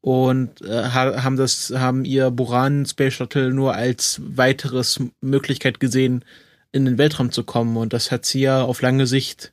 [0.00, 6.24] und äh, haben das haben ihr Buran Space Shuttle nur als weiteres Möglichkeit gesehen
[6.72, 7.76] in den Weltraum zu kommen.
[7.76, 9.52] Und das hat sie ja auf lange Sicht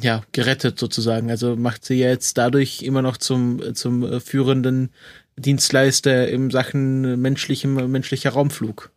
[0.00, 1.30] ja gerettet sozusagen.
[1.30, 4.90] Also macht sie jetzt dadurch immer noch zum zum äh, führenden
[5.36, 8.92] Dienstleister im Sachen menschlichem menschlicher Raumflug.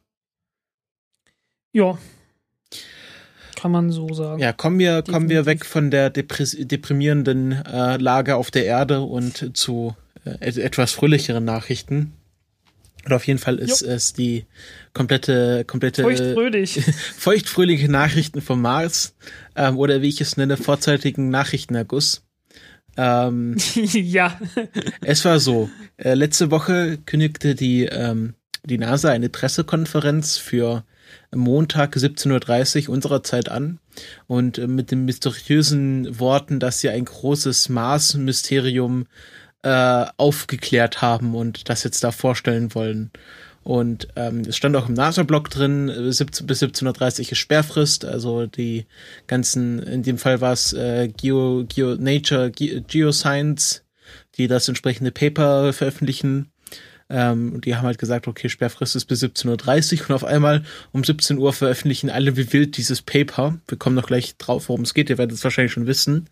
[1.72, 1.98] Ja.
[3.56, 4.42] Kann man so sagen.
[4.42, 9.58] Ja, kommen wir, kommen wir weg von der deprimierenden äh, Lage auf der Erde und
[9.58, 12.14] zu etwas fröhlicheren Nachrichten.
[13.06, 13.88] Oder auf jeden Fall ist jo.
[13.88, 14.46] es die
[14.94, 16.82] komplette, komplette feuchtfröhlich.
[17.18, 19.16] feuchtfröhliche Nachrichten vom Mars
[19.56, 22.24] ähm, oder wie ich es nenne, vorzeitigen Nachrichtenerguss.
[22.96, 24.40] Ähm, ja.
[25.02, 25.70] es war so.
[25.98, 30.86] Äh, letzte Woche kündigte die ähm, die NASA eine Pressekonferenz für
[31.36, 33.80] Montag 17.30 Uhr unserer Zeit an
[34.28, 39.06] und äh, mit den mysteriösen Worten, dass sie ein großes Mars-Mysterium äh,
[39.64, 43.12] aufgeklärt haben und das jetzt da vorstellen wollen.
[43.64, 48.04] Und ähm, es stand auch im NASA-Blog drin, 17, äh, bis 17.30 Uhr ist Sperrfrist,
[48.04, 48.86] also die
[49.28, 53.86] ganzen, in dem Fall war es äh, Geo, Geo, Nature, Ge Geoscience,
[54.36, 56.52] die das entsprechende Paper veröffentlichen.
[57.14, 61.04] Ähm, die haben halt gesagt, okay, Sperrfrist ist bis 17.30 Uhr und auf einmal um
[61.04, 63.60] 17 Uhr veröffentlichen alle wie wild dieses Paper.
[63.68, 66.28] Wir kommen noch gleich drauf, worum es geht, ihr werdet es wahrscheinlich schon wissen.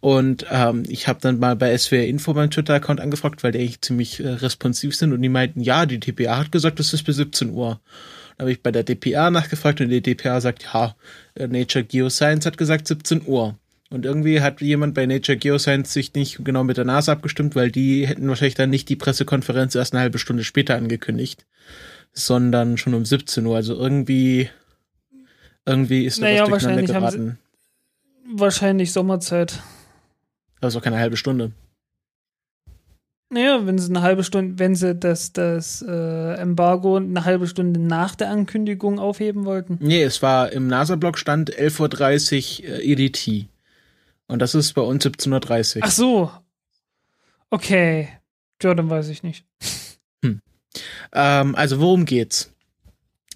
[0.00, 3.80] Und ähm, ich habe dann mal bei SWR Info meinen Twitter-Account angefragt, weil die eigentlich
[3.80, 7.16] ziemlich äh, responsiv sind und die meinten, ja, die DPA hat gesagt, es ist bis
[7.16, 7.80] 17 Uhr.
[8.36, 10.94] Dann habe ich bei der DPA nachgefragt und die DPA sagt, ja,
[11.36, 13.56] äh, Nature Geoscience hat gesagt 17 Uhr.
[13.90, 17.70] Und irgendwie hat jemand bei Nature Geoscience sich nicht genau mit der NASA abgestimmt, weil
[17.70, 21.46] die hätten wahrscheinlich dann nicht die Pressekonferenz erst eine halbe Stunde später angekündigt,
[22.12, 23.56] sondern schon um 17 Uhr.
[23.56, 24.50] Also irgendwie,
[25.64, 27.38] irgendwie ist da naja, was durcheinander geraten.
[28.30, 29.62] wahrscheinlich Sommerzeit.
[30.60, 31.52] Also keine halbe Stunde.
[33.30, 37.80] Naja, wenn sie eine halbe Stunde, wenn sie das, das äh, Embargo eine halbe Stunde
[37.80, 39.78] nach der Ankündigung aufheben wollten.
[39.80, 43.48] Nee, es war im NASA-Blog stand 11.30 Uhr äh, EDT.
[44.28, 45.82] Und das ist bei uns 17.30 Uhr.
[45.84, 46.30] Ach so.
[47.50, 48.08] Okay.
[48.60, 49.46] Jordan weiß ich nicht.
[50.22, 50.42] Hm.
[51.12, 52.52] Ähm, also worum geht's?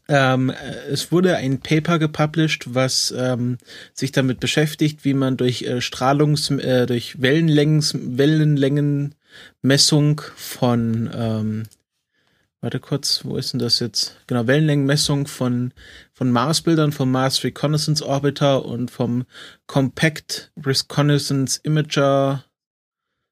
[0.08, 0.52] Ähm,
[0.90, 3.58] es wurde ein Paper gepublished, was ähm,
[3.94, 11.62] sich damit beschäftigt, wie man durch äh, Strahlungs, äh, durch Wellenlängens, Wellenlängenmessung von ähm,
[12.62, 14.16] warte kurz, wo ist denn das jetzt?
[14.28, 15.74] Genau, Wellenlängenmessung von,
[16.12, 19.26] von Marsbildern, vom Mars Reconnaissance Orbiter und vom
[19.66, 22.44] Compact Reconnaissance Imager,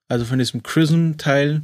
[0.09, 1.63] also von diesem CRISM-Teil,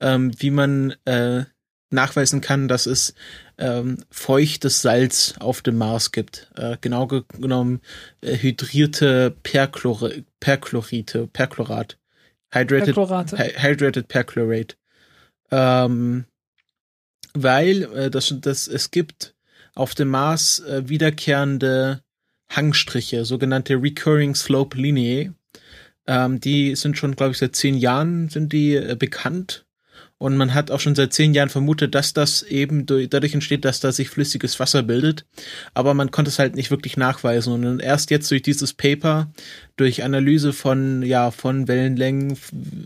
[0.00, 1.44] ähm, wie man äh,
[1.90, 3.14] nachweisen kann, dass es
[3.58, 6.50] ähm, feuchtes Salz auf dem Mars gibt.
[6.56, 7.80] Äh, genau genommen
[8.22, 11.98] äh, hydrierte Perchlor Perchlorite, Perchlorat.
[12.50, 14.76] Hydrated, Hydrated Perchlorate.
[15.50, 16.24] Ähm,
[17.42, 19.34] weil äh, das, das, es gibt
[19.74, 22.00] auf dem Mars äh, wiederkehrende
[22.48, 25.32] Hangstriche, sogenannte Recurring Slope Lineae.
[26.06, 29.65] Ähm, die sind schon, glaube ich, seit zehn Jahren sind die äh, bekannt
[30.18, 33.66] und man hat auch schon seit zehn Jahren vermutet, dass das eben durch, dadurch entsteht,
[33.66, 35.26] dass da sich flüssiges Wasser bildet.
[35.74, 37.52] Aber man konnte es halt nicht wirklich nachweisen.
[37.52, 39.30] Und erst jetzt durch dieses Paper,
[39.76, 42.38] durch Analyse von, ja, von Wellenlängen,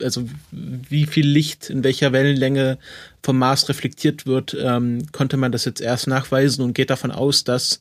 [0.02, 2.78] also wie viel Licht in welcher Wellenlänge
[3.22, 7.44] vom Mars reflektiert wird, ähm, konnte man das jetzt erst nachweisen und geht davon aus,
[7.44, 7.80] dass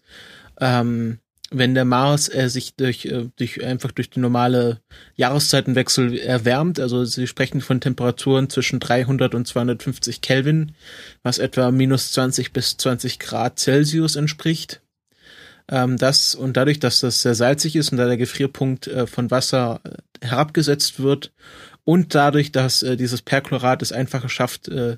[0.62, 1.18] ähm,
[1.52, 4.82] wenn der Mars äh, sich durch, äh, durch einfach durch die normale
[5.16, 10.74] Jahreszeitenwechsel erwärmt, also sie sprechen von Temperaturen zwischen 300 und 250 Kelvin,
[11.24, 14.82] was etwa minus 20 bis 20 Grad Celsius entspricht.
[15.68, 19.32] Ähm, das und dadurch, dass das sehr salzig ist und da der Gefrierpunkt äh, von
[19.32, 21.32] Wasser äh, herabgesetzt wird
[21.84, 24.98] und dadurch, dass äh, dieses Perchlorat es einfach schafft, äh,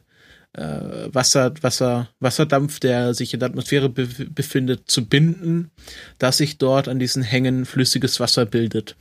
[0.54, 5.72] äh, Wasser, Wasser, Wasserdampf, der sich in der Atmosphäre be befindet, zu binden,
[6.18, 8.96] dass sich dort an diesen Hängen flüssiges Wasser bildet.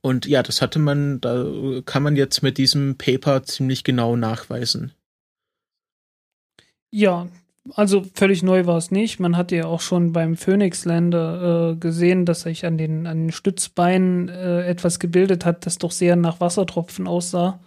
[0.00, 1.44] Und ja, das hatte man, da
[1.84, 4.92] kann man jetzt mit diesem Paper ziemlich genau nachweisen.
[6.90, 7.28] Ja,
[7.74, 9.20] also völlig neu war es nicht.
[9.20, 13.24] Man hat ja auch schon beim Phoenix Lander äh, gesehen, dass sich an den, an
[13.24, 17.58] den Stützbeinen äh, etwas gebildet hat, das doch sehr nach Wassertropfen aussah.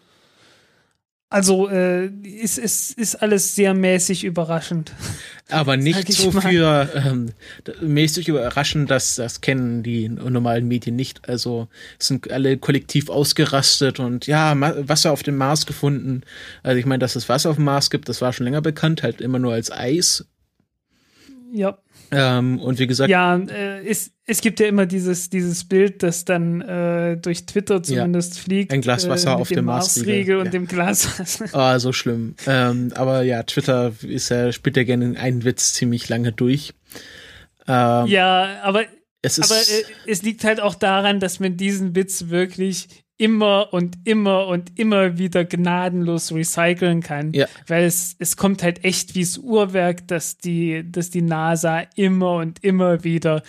[1.31, 4.91] Also äh, ist, ist, ist alles sehr mäßig überraschend.
[5.49, 7.29] Aber nicht so für ähm,
[7.79, 11.29] mäßig überraschend, dass das kennen die normalen Medien nicht.
[11.29, 16.23] Also sind alle kollektiv ausgerastet und ja, Wasser auf dem Mars gefunden.
[16.63, 19.01] Also ich meine, dass es Wasser auf dem Mars gibt, das war schon länger bekannt,
[19.01, 20.25] halt immer nur als Eis.
[21.53, 21.77] Ja.
[22.11, 23.09] Ähm, und wie gesagt.
[23.09, 27.83] Ja, äh, es, es gibt ja immer dieses, dieses Bild, das dann äh, durch Twitter
[27.83, 28.73] zumindest ja, fliegt.
[28.73, 30.51] Ein Glas Wasser äh, auf dem Marsriegel und ja.
[30.51, 32.35] dem Glas Oh, so schlimm.
[32.47, 36.73] Ähm, aber ja, Twitter ist ja, spielt ja gerne einen Witz ziemlich lange durch.
[37.67, 38.85] Ähm, ja, aber
[39.21, 42.87] es, ist, aber äh, es liegt halt auch daran, dass man diesen Witz wirklich
[43.21, 47.33] immer und immer und immer wieder gnadenlos recyceln kann.
[47.33, 47.45] Ja.
[47.67, 52.37] Weil es, es kommt halt echt wie das Uhrwerk, dass die, dass die NASA immer
[52.37, 53.43] und immer wieder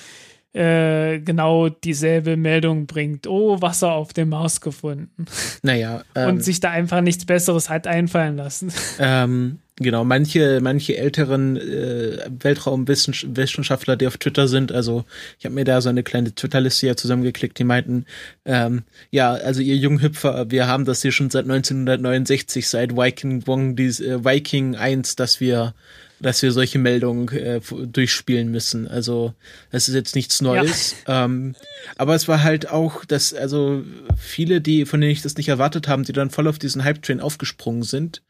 [0.53, 3.27] äh, genau dieselbe Meldung bringt.
[3.27, 5.25] Oh, Wasser auf dem Mars gefunden.
[5.63, 6.03] Naja.
[6.15, 8.71] Ähm, und sich da einfach nichts Besseres hat einfallen lassen.
[8.99, 15.05] Ähm, genau, manche, manche älteren äh, Weltraumwissenschaftler, die auf Twitter sind, also
[15.39, 18.07] ich habe mir da so eine kleine Twitter-Liste ja zusammengeklickt, die meinten,
[18.45, 23.47] ähm, ja, also ihr jungen Hüpfer, wir haben das hier schon seit 1969, seit Viking
[23.47, 25.75] Wong, dies, äh, Viking 1, dass wir
[26.23, 28.87] dass wir solche Meldungen äh, durchspielen müssen.
[28.87, 29.35] Also
[29.71, 30.95] das ist jetzt nichts Neues.
[31.07, 31.25] Ja.
[31.25, 31.57] Ähm,
[31.97, 33.83] aber es war halt auch, dass also
[34.17, 37.21] viele, die von denen ich das nicht erwartet haben, die dann voll auf diesen Hype-Train
[37.21, 38.23] aufgesprungen sind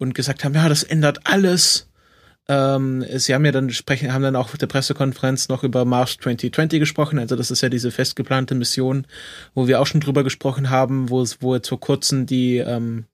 [0.00, 1.88] und gesagt haben, ja, das ändert alles.
[2.48, 6.16] Ähm, sie haben ja dann sprechen, haben dann auch auf der Pressekonferenz noch über Mars
[6.20, 7.18] 2020 gesprochen.
[7.18, 9.06] Also das ist ja diese festgeplante Mission,
[9.54, 13.04] wo wir auch schon drüber gesprochen haben, wo es, wo jetzt vor kurzem die ähm,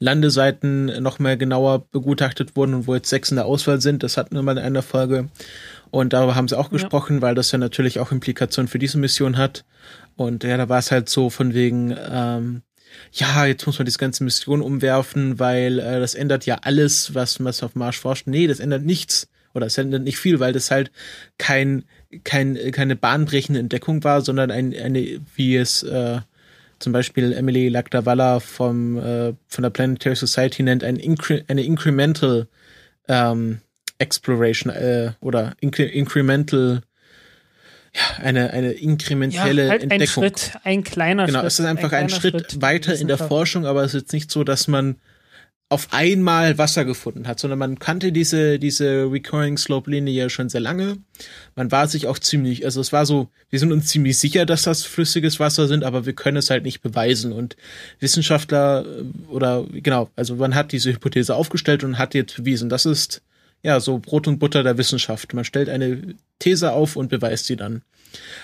[0.00, 4.02] Landeseiten noch mehr genauer begutachtet wurden und wo jetzt sechs in der Auswahl sind.
[4.02, 5.28] Das hatten wir mal in einer Folge.
[5.90, 7.22] Und darüber haben sie auch gesprochen, ja.
[7.22, 9.64] weil das ja natürlich auch Implikationen für diese Mission hat.
[10.16, 12.62] Und ja, da war es halt so von wegen, ähm,
[13.12, 17.38] ja, jetzt muss man diese ganze Mission umwerfen, weil äh, das ändert ja alles, was
[17.38, 18.26] man auf Mars forscht.
[18.26, 19.28] Nee, das ändert nichts.
[19.54, 20.90] Oder es ändert nicht viel, weil das halt
[21.38, 21.84] kein,
[22.22, 26.20] kein, keine bahnbrechende Entdeckung war, sondern ein, eine, wie es äh,
[26.78, 32.46] zum Beispiel Emily Lagdawalla vom, äh, von der Planetary Society nennt, ein Incre eine Incremental
[33.08, 33.58] ähm,
[33.98, 36.82] Exploration äh, oder Incre Incremental
[37.94, 40.24] ja, eine, eine inkrementelle ja, halt Entdeckung.
[40.24, 41.40] Ein Schritt, ein kleiner genau, Schritt.
[41.40, 44.02] Genau, es ist einfach ein, ein Schritt, Schritt weiter in der Forschung, aber es ist
[44.02, 44.96] jetzt nicht so, dass man
[45.70, 50.62] auf einmal Wasser gefunden hat, sondern man kannte diese, diese Recurring Slope Linie schon sehr
[50.62, 50.96] lange.
[51.56, 54.62] Man war sich auch ziemlich, also es war so, wir sind uns ziemlich sicher, dass
[54.62, 57.32] das flüssiges Wasser sind, aber wir können es halt nicht beweisen.
[57.32, 57.56] Und
[58.00, 62.70] Wissenschaftler äh, oder genau, also man hat diese Hypothese aufgestellt und hat jetzt bewiesen.
[62.70, 63.20] Das ist
[63.62, 65.34] ja so Brot und Butter der Wissenschaft.
[65.34, 67.82] Man stellt eine These auf und beweist sie dann.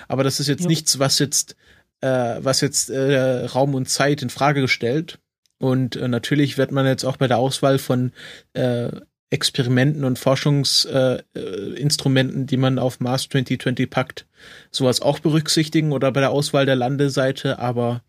[0.09, 0.68] Aber das ist jetzt ja.
[0.68, 1.57] nichts, was jetzt,
[2.00, 5.18] äh, was jetzt äh, Raum und Zeit in Frage stellt
[5.59, 8.12] und äh, natürlich wird man jetzt auch bei der Auswahl von
[8.53, 8.90] äh,
[9.31, 14.27] Experimenten und Forschungsinstrumenten, äh, die man auf Mars 2020 packt,
[14.70, 18.03] sowas auch berücksichtigen oder bei der Auswahl der Landeseite, aber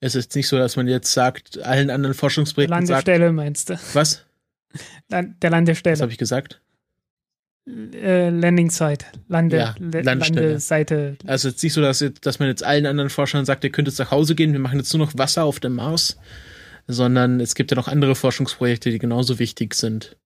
[0.00, 3.80] es ist nicht so, dass man jetzt sagt, allen anderen Forschungsprojekten Landestelle sagt, meinst du?
[3.94, 4.24] Was?
[5.10, 5.94] Der Landestelle.
[5.94, 6.60] Was habe ich gesagt?
[7.66, 11.16] Äh, Landing Site, Lande, ja, Landeseite.
[11.26, 13.88] Also es ist nicht so, dass, dass man jetzt allen anderen Forschern sagt, ihr könnt
[13.88, 16.18] jetzt nach Hause gehen, wir machen jetzt nur noch Wasser auf dem Mars,
[16.88, 20.18] sondern es gibt ja noch andere Forschungsprojekte, die genauso wichtig sind.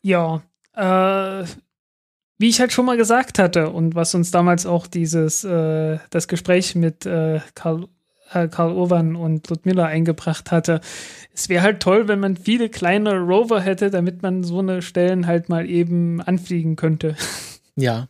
[0.00, 0.42] Ja,
[0.74, 1.44] äh,
[2.38, 6.28] wie ich halt schon mal gesagt hatte und was uns damals auch dieses, äh, das
[6.28, 7.88] Gespräch mit äh, Karl,
[8.30, 10.80] Karl Owan und Ludmilla eingebracht hatte,
[11.34, 15.26] es wäre halt toll, wenn man viele kleine Rover hätte, damit man so eine Stellen
[15.26, 17.16] halt mal eben anfliegen könnte.
[17.76, 18.08] Ja,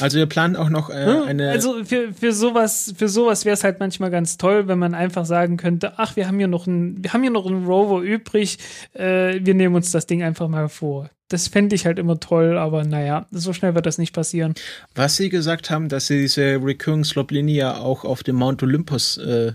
[0.00, 1.50] also wir planen auch noch äh, eine.
[1.50, 5.24] Also für, für sowas, für sowas wäre es halt manchmal ganz toll, wenn man einfach
[5.24, 8.58] sagen könnte, ach, wir haben hier noch ein, wir haben hier noch einen Rover übrig,
[8.94, 11.10] äh, wir nehmen uns das Ding einfach mal vor.
[11.28, 14.54] Das fände ich halt immer toll, aber naja, so schnell wird das nicht passieren.
[14.94, 19.16] Was Sie gesagt haben, dass Sie diese Recurring Slope Linie auch auf dem Mount Olympus
[19.16, 19.52] äh,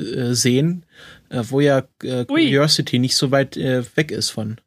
[0.00, 0.86] äh, sehen,
[1.28, 4.58] äh, wo ja äh, Curiosity nicht so weit weg ist von.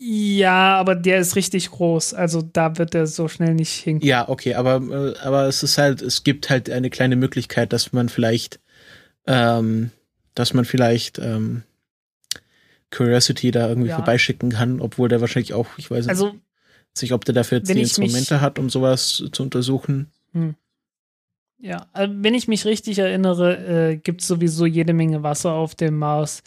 [0.00, 2.14] Ja, aber der ist richtig groß.
[2.14, 4.08] Also da wird er so schnell nicht hinkommen.
[4.08, 7.92] Ja, okay, aber, äh, aber es ist halt, es gibt halt eine kleine Möglichkeit, dass
[7.92, 8.60] man vielleicht,
[9.26, 9.90] ähm,
[10.34, 11.64] dass man vielleicht ähm,
[12.92, 13.96] Curiosity da irgendwie ja.
[13.96, 16.34] vorbeischicken kann, obwohl der wahrscheinlich auch, ich weiß also,
[17.02, 20.12] nicht, ob der dafür jetzt die Instrumente hat, um sowas zu untersuchen.
[20.32, 20.54] Hm.
[21.60, 25.74] Ja, äh, wenn ich mich richtig erinnere, äh, gibt es sowieso jede Menge Wasser auf
[25.74, 26.42] dem Mars.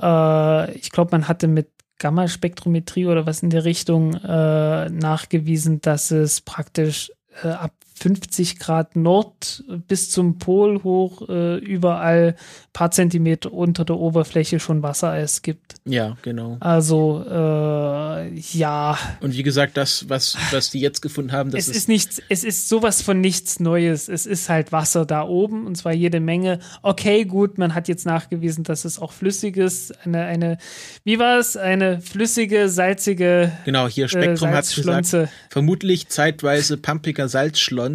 [0.00, 1.68] Äh, ich glaube, man hatte mit
[2.02, 7.12] Gammaspektrometrie oder was in der Richtung äh, nachgewiesen, dass es praktisch
[7.44, 12.34] äh, ab 50 Grad Nord bis zum Pol hoch äh, überall
[12.72, 15.76] paar Zentimeter unter der Oberfläche schon Wassereis gibt.
[15.84, 16.56] Ja, genau.
[16.58, 18.98] Also äh, ja.
[19.20, 22.22] Und wie gesagt, das, was, was die jetzt gefunden haben, das es ist, ist nichts,
[22.28, 24.08] es ist sowas von nichts Neues.
[24.08, 26.58] Es ist halt Wasser da oben und zwar jede Menge.
[26.82, 30.58] Okay, gut, man hat jetzt nachgewiesen, dass es auch flüssiges, eine, eine,
[31.04, 33.52] wie war es, eine flüssige, salzige.
[33.64, 37.91] Genau, hier Spektrum äh, hat gesagt, vermutlich zeitweise pumpiger Salzschlons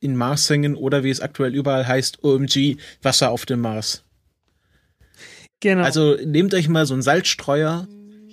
[0.00, 4.04] in Marshängen oder wie es aktuell überall heißt, OMG, Wasser auf dem Mars.
[5.60, 5.82] Genau.
[5.82, 7.86] Also nehmt euch mal so einen Salzstreuer,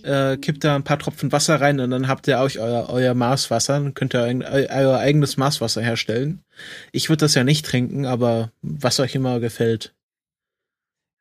[0.03, 3.13] äh, kippt da ein paar Tropfen Wasser rein und dann habt ihr euch euer, euer
[3.13, 6.41] Marswasser, dann könnt ihr euer eigenes Marswasser herstellen.
[6.93, 9.93] Ich würde das ja nicht trinken, aber was euch immer gefällt.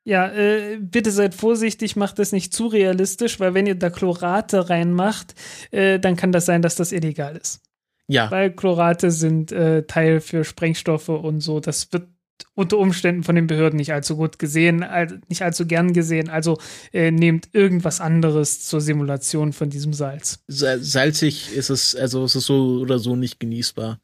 [0.05, 4.69] Ja, äh, bitte seid vorsichtig, macht das nicht zu realistisch, weil wenn ihr da Chlorate
[4.69, 5.35] reinmacht,
[5.71, 7.66] äh, dann kann das sein, dass das illegal ist.
[8.07, 8.31] Ja.
[8.31, 11.59] Weil Chlorate sind äh, Teil für Sprengstoffe und so.
[11.59, 12.07] Das wird
[12.53, 14.85] unter Umständen von den Behörden nicht allzu gut gesehen,
[15.27, 16.29] nicht allzu gern gesehen.
[16.29, 16.57] Also
[16.93, 20.39] äh, nehmt irgendwas anderes zur Simulation von diesem Salz.
[20.47, 23.99] Salzig ist es, also es ist so oder so nicht genießbar.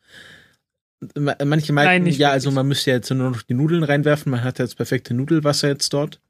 [1.15, 4.59] Manche meinten, Nein, ja, also man müsste jetzt nur noch die Nudeln reinwerfen, man hat
[4.59, 6.21] jetzt perfekte Nudelwasser jetzt dort.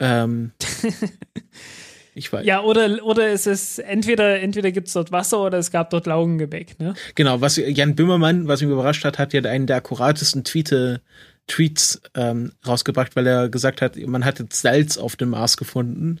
[0.00, 0.52] Ähm,
[2.14, 2.44] ich weiß.
[2.44, 6.06] Ja, oder, oder es ist entweder, entweder gibt es dort Wasser oder es gab dort
[6.06, 6.94] Laugengebäck, ne?
[7.14, 11.00] Genau, was Jan Böhmermann, was mich überrascht hat, hat ja einen der akkuratesten Tweete,
[11.46, 16.20] Tweets ähm, rausgebracht, weil er gesagt hat, man hat jetzt Salz auf dem Mars gefunden.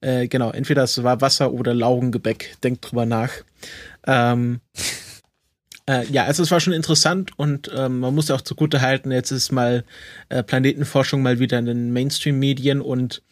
[0.00, 2.56] Äh, genau, entweder es war Wasser oder Laugengebäck.
[2.62, 3.30] Denkt drüber nach.
[4.06, 4.60] Ähm,
[5.86, 9.10] äh, ja, also es war schon interessant und ähm, man muss ja auch zugute halten,
[9.10, 9.84] jetzt ist mal
[10.28, 13.22] äh, Planetenforschung mal wieder in den Mainstream-Medien und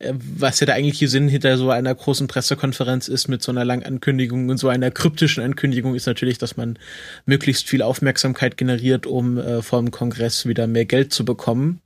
[0.00, 3.64] äh, was ja der eigentliche Sinn hinter so einer großen Pressekonferenz ist mit so einer
[3.64, 6.78] langen Ankündigung und so einer kryptischen Ankündigung ist natürlich, dass man
[7.26, 11.80] möglichst viel Aufmerksamkeit generiert, um äh, vor dem Kongress wieder mehr Geld zu bekommen.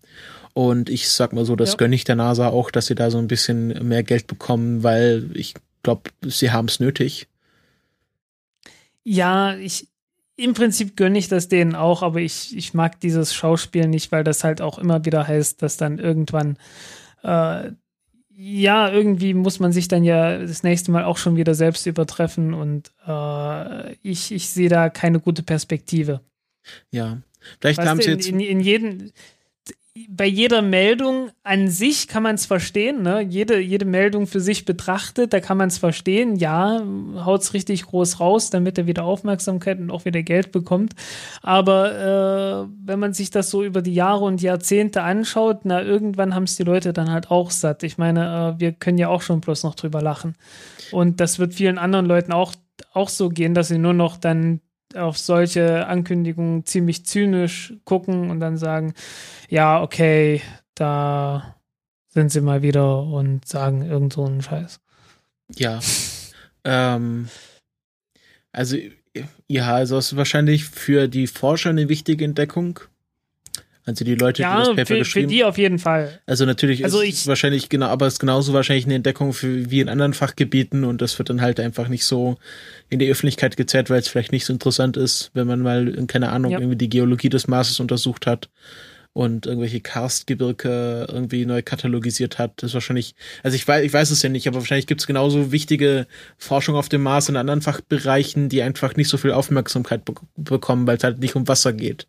[0.55, 1.77] Und ich sag mal so, das ja.
[1.77, 5.29] gönne ich der NASA auch, dass sie da so ein bisschen mehr Geld bekommen, weil
[5.35, 7.27] ich glaube, sie haben es nötig.
[9.03, 9.89] Ja, ich,
[10.37, 14.25] im Prinzip gönne ich das denen auch, aber ich, ich mag dieses Schauspiel nicht, weil
[14.25, 16.59] das halt auch immer wieder heißt, dass dann irgendwann,
[17.23, 17.71] äh,
[18.37, 22.53] ja, irgendwie muss man sich dann ja das nächste Mal auch schon wieder selbst übertreffen
[22.53, 26.21] und äh, ich, ich sehe da keine gute Perspektive.
[26.91, 27.19] Ja,
[27.61, 28.27] vielleicht weißt haben sie jetzt.
[28.27, 29.13] In, in, in jedem,
[30.09, 33.21] bei jeder Meldung an sich kann man es verstehen, ne?
[33.21, 36.83] Jede, jede Meldung für sich betrachtet, da kann man es verstehen, ja,
[37.25, 40.95] haut es richtig groß raus, damit er wieder Aufmerksamkeit und auch wieder Geld bekommt.
[41.43, 46.35] Aber äh, wenn man sich das so über die Jahre und Jahrzehnte anschaut, na, irgendwann
[46.35, 47.85] haben es die Leute dann halt auch satt.
[47.85, 50.35] Ich meine, äh, wir können ja auch schon bloß noch drüber lachen.
[50.91, 52.53] Und das wird vielen anderen Leuten auch,
[52.95, 54.61] auch so gehen, dass sie nur noch dann
[54.95, 58.95] auf solche Ankündigungen ziemlich zynisch gucken und dann sagen,
[59.49, 60.43] ja, okay,
[60.75, 61.57] da
[62.09, 64.81] sind sie mal wieder und sagen irgend so einen Scheiß.
[65.57, 65.81] Ja.
[66.65, 67.29] ähm,
[68.53, 68.77] also,
[69.49, 72.81] ja, also es ist wahrscheinlich für die Forscher eine wichtige Entdeckung.
[73.87, 76.21] Also die Leute, ja, die das Paper für, geschrieben für die auf jeden Fall.
[76.27, 79.71] Also natürlich also ist es wahrscheinlich genau, aber es ist genauso wahrscheinlich eine Entdeckung für
[79.71, 82.39] wie in anderen Fachgebieten und das wird dann halt einfach nicht so
[82.89, 86.31] in die Öffentlichkeit gezerrt, weil es vielleicht nicht so interessant ist, wenn man mal, keine
[86.31, 86.59] Ahnung, ja.
[86.59, 88.49] irgendwie die Geologie des Marses untersucht hat
[89.15, 92.55] und irgendwelche Karstgebirge irgendwie neu katalogisiert hat.
[92.57, 95.07] Das ist wahrscheinlich, also ich weiß, ich weiß es ja nicht, aber wahrscheinlich gibt es
[95.07, 96.07] genauso wichtige
[96.37, 100.87] Forschung auf dem Mars in anderen Fachbereichen, die einfach nicht so viel Aufmerksamkeit be bekommen,
[100.87, 102.09] weil es halt nicht um Wasser geht.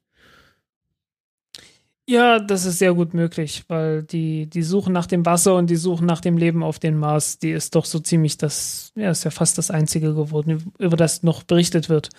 [2.07, 5.75] Ja, das ist sehr gut möglich, weil die, die Suche nach dem Wasser und die
[5.75, 9.23] Suche nach dem Leben auf dem Mars, die ist doch so ziemlich das, ja, ist
[9.23, 12.09] ja fast das Einzige geworden, über das noch berichtet wird.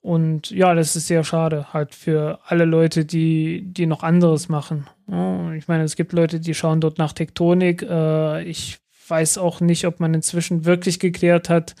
[0.00, 4.86] Und ja, das ist sehr schade, halt für alle Leute, die, die noch anderes machen.
[5.58, 7.82] Ich meine, es gibt Leute, die schauen dort nach Tektonik.
[7.82, 11.74] Äh, ich weiß auch nicht, ob man inzwischen wirklich geklärt hat,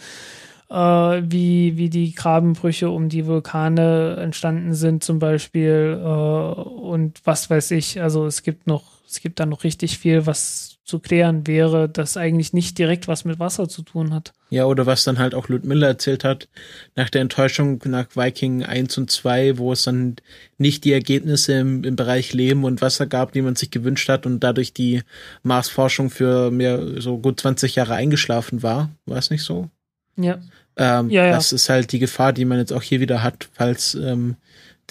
[0.70, 7.50] äh, wie, wie die Grabenbrüche um die Vulkane entstanden sind zum Beispiel äh, und was
[7.50, 8.00] weiß ich.
[8.00, 12.16] Also es gibt noch, es gibt da noch richtig viel, was zu klären wäre, das
[12.16, 14.32] eigentlich nicht direkt was mit Wasser zu tun hat.
[14.50, 16.48] Ja, oder was dann halt auch Ludmilla erzählt hat,
[16.96, 20.16] nach der Enttäuschung nach Viking 1 und 2, wo es dann
[20.58, 24.26] nicht die Ergebnisse im, im Bereich Leben und Wasser gab, die man sich gewünscht hat
[24.26, 25.02] und dadurch die
[25.44, 28.90] Marsforschung für mehr so gut 20 Jahre eingeschlafen war.
[29.06, 29.68] War es nicht so?
[30.16, 30.40] Ja.
[30.76, 31.32] Ähm, ja, ja.
[31.32, 34.36] Das ist halt die Gefahr, die man jetzt auch hier wieder hat, falls ähm,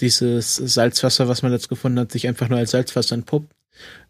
[0.00, 3.52] dieses Salzwasser, was man jetzt gefunden hat, sich einfach nur als Salzwasser entpuppt.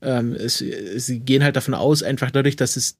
[0.03, 2.99] Ähm, es, sie gehen halt davon aus, einfach dadurch, dass es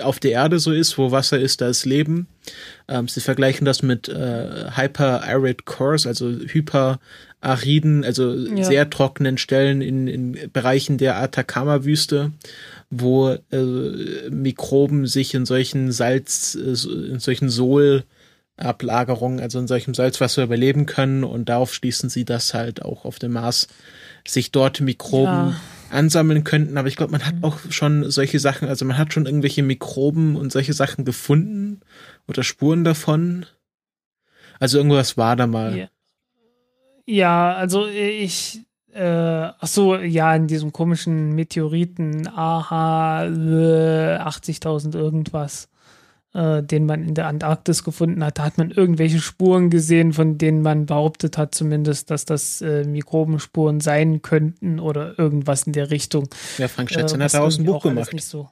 [0.00, 2.26] auf der Erde so ist, wo Wasser ist, da ist Leben.
[2.88, 8.64] Ähm, sie vergleichen das mit äh, Hyper-Arid Cores, also hyperariden, also ja.
[8.64, 12.32] sehr trockenen Stellen in, in Bereichen der Atacama-Wüste
[12.90, 20.44] wo äh, Mikroben sich in solchen Salz, äh, in solchen Solablagerungen, also in solchem Salzwasser
[20.44, 23.68] überleben können und darauf schließen sie, dass halt auch auf dem Mars
[24.26, 25.60] sich dort Mikroben ja.
[25.90, 26.78] ansammeln könnten.
[26.78, 27.44] Aber ich glaube, man hat mhm.
[27.44, 31.80] auch schon solche Sachen, also man hat schon irgendwelche Mikroben und solche Sachen gefunden
[32.26, 33.44] oder Spuren davon.
[34.60, 35.76] Also irgendwas war da mal.
[35.76, 35.88] Ja,
[37.06, 38.62] ja also ich
[38.98, 45.68] äh, ach so, ja, in diesem komischen Meteoriten AH 80.000 irgendwas.
[46.34, 48.38] äh, den man in der Antarktis gefunden hat.
[48.38, 52.84] Da hat man irgendwelche Spuren gesehen, von denen man behauptet hat zumindest, dass das äh,
[52.84, 56.28] Mikrobenspuren sein könnten oder irgendwas in der Richtung.
[56.58, 58.12] Ja, Frank Schätzchen äh, hat daraus ein Buch gemacht.
[58.12, 58.50] Nicht so.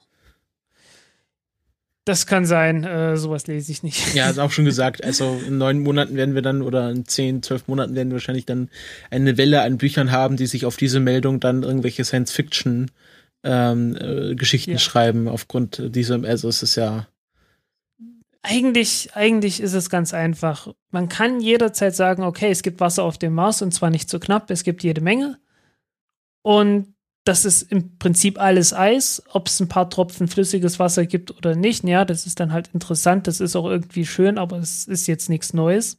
[2.07, 4.14] Das kann sein, äh, sowas lese ich nicht.
[4.14, 5.02] Ja, ist auch schon gesagt.
[5.02, 8.46] Also in neun Monaten werden wir dann oder in zehn, zwölf Monaten werden wir wahrscheinlich
[8.46, 8.70] dann
[9.11, 12.92] eine Welle an Büchern haben, die sich auf diese Meldung dann irgendwelche Science-Fiction
[13.42, 14.78] ähm, äh, Geschichten ja.
[14.78, 17.09] schreiben aufgrund dieser, also es ist ja.
[18.40, 20.72] Eigentlich, eigentlich ist es ganz einfach.
[20.92, 24.20] Man kann jederzeit sagen, okay, es gibt Wasser auf dem Mars und zwar nicht so
[24.20, 25.40] knapp, es gibt jede Menge.
[26.42, 26.94] Und
[27.27, 29.22] das ist im Prinzip alles Eis.
[29.33, 32.70] Ob es ein paar Tropfen flüssiges Wasser gibt oder nicht, ja, das ist dann halt
[32.72, 33.27] interessant.
[33.27, 35.99] Das ist auch irgendwie schön, aber es ist jetzt nichts Neues.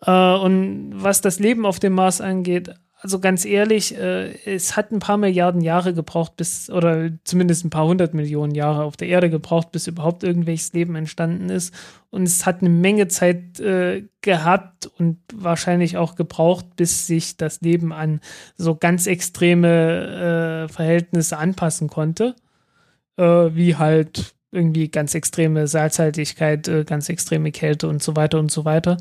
[0.00, 4.92] Äh, und was das Leben auf dem Mars angeht, also ganz ehrlich, äh, es hat
[4.92, 9.08] ein paar Milliarden Jahre gebraucht, bis, oder zumindest ein paar hundert Millionen Jahre auf der
[9.08, 11.74] Erde gebraucht, bis überhaupt irgendwelches Leben entstanden ist.
[12.10, 17.60] Und es hat eine Menge Zeit äh, gehabt und wahrscheinlich auch gebraucht, bis sich das
[17.60, 18.20] Leben an
[18.56, 22.36] so ganz extreme äh, Verhältnisse anpassen konnte.
[23.16, 23.24] Äh,
[23.56, 28.64] wie halt irgendwie ganz extreme Salzhaltigkeit, äh, ganz extreme Kälte und so weiter und so
[28.64, 28.96] weiter.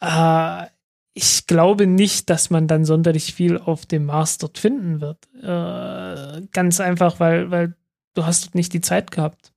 [0.00, 0.66] Äh,
[1.14, 5.18] ich glaube nicht, dass man dann sonderlich viel auf dem Mars dort finden wird.
[5.42, 7.74] Äh, ganz einfach, weil, weil
[8.14, 9.52] du hast dort nicht die Zeit gehabt,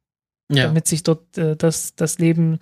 [0.49, 0.63] ja.
[0.63, 2.59] damit sich dort äh, das, das Leben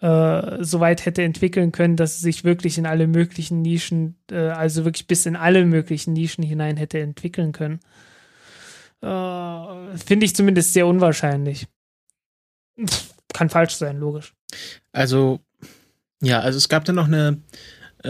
[0.00, 4.48] äh, so weit hätte entwickeln können, dass es sich wirklich in alle möglichen Nischen, äh,
[4.48, 7.80] also wirklich bis in alle möglichen Nischen hinein hätte entwickeln können.
[9.02, 11.68] Äh, finde ich zumindest sehr unwahrscheinlich.
[13.32, 14.34] Kann falsch sein, logisch.
[14.92, 15.40] Also,
[16.20, 17.40] ja, also es gab dann noch eine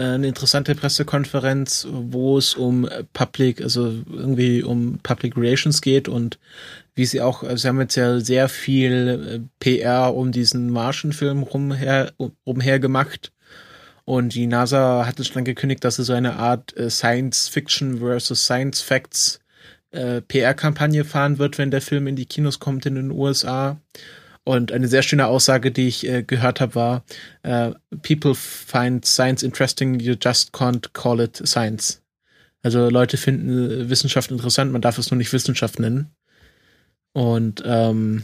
[0.01, 6.37] eine interessante Pressekonferenz, wo es um Public, also irgendwie um Public Relations geht und
[6.97, 12.11] wie sie auch, sie haben jetzt ja sehr viel äh, PR um diesen Martian-Film rumher,
[12.43, 13.31] umher gemacht.
[14.03, 17.99] Und die NASA hat es schon angekündigt, dass sie so eine Art äh, Science Fiction
[17.99, 19.39] versus Science Facts
[19.91, 23.79] äh, PR-Kampagne fahren wird, wenn der Film in die Kinos kommt in den USA.
[24.47, 27.05] Und eine sehr schöne Aussage, die ich äh, gehört habe, war,
[27.43, 27.71] äh,
[28.01, 32.01] People find science interesting, you just can't call it science.
[32.63, 36.15] Also Leute finden äh, Wissenschaft interessant, man darf es nur nicht Wissenschaft nennen.
[37.11, 38.23] Und ähm,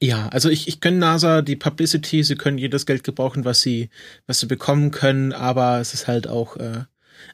[0.00, 3.90] ja, also ich, ich gönne NASA die Publicity, sie können jedes Geld gebrauchen, was sie,
[4.26, 6.84] was sie bekommen können, aber es ist halt auch äh,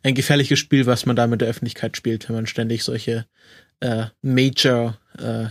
[0.03, 3.27] ein gefährliches Spiel, was man da mit der Öffentlichkeit spielt, wenn man ständig solche
[3.79, 5.47] äh, Major äh,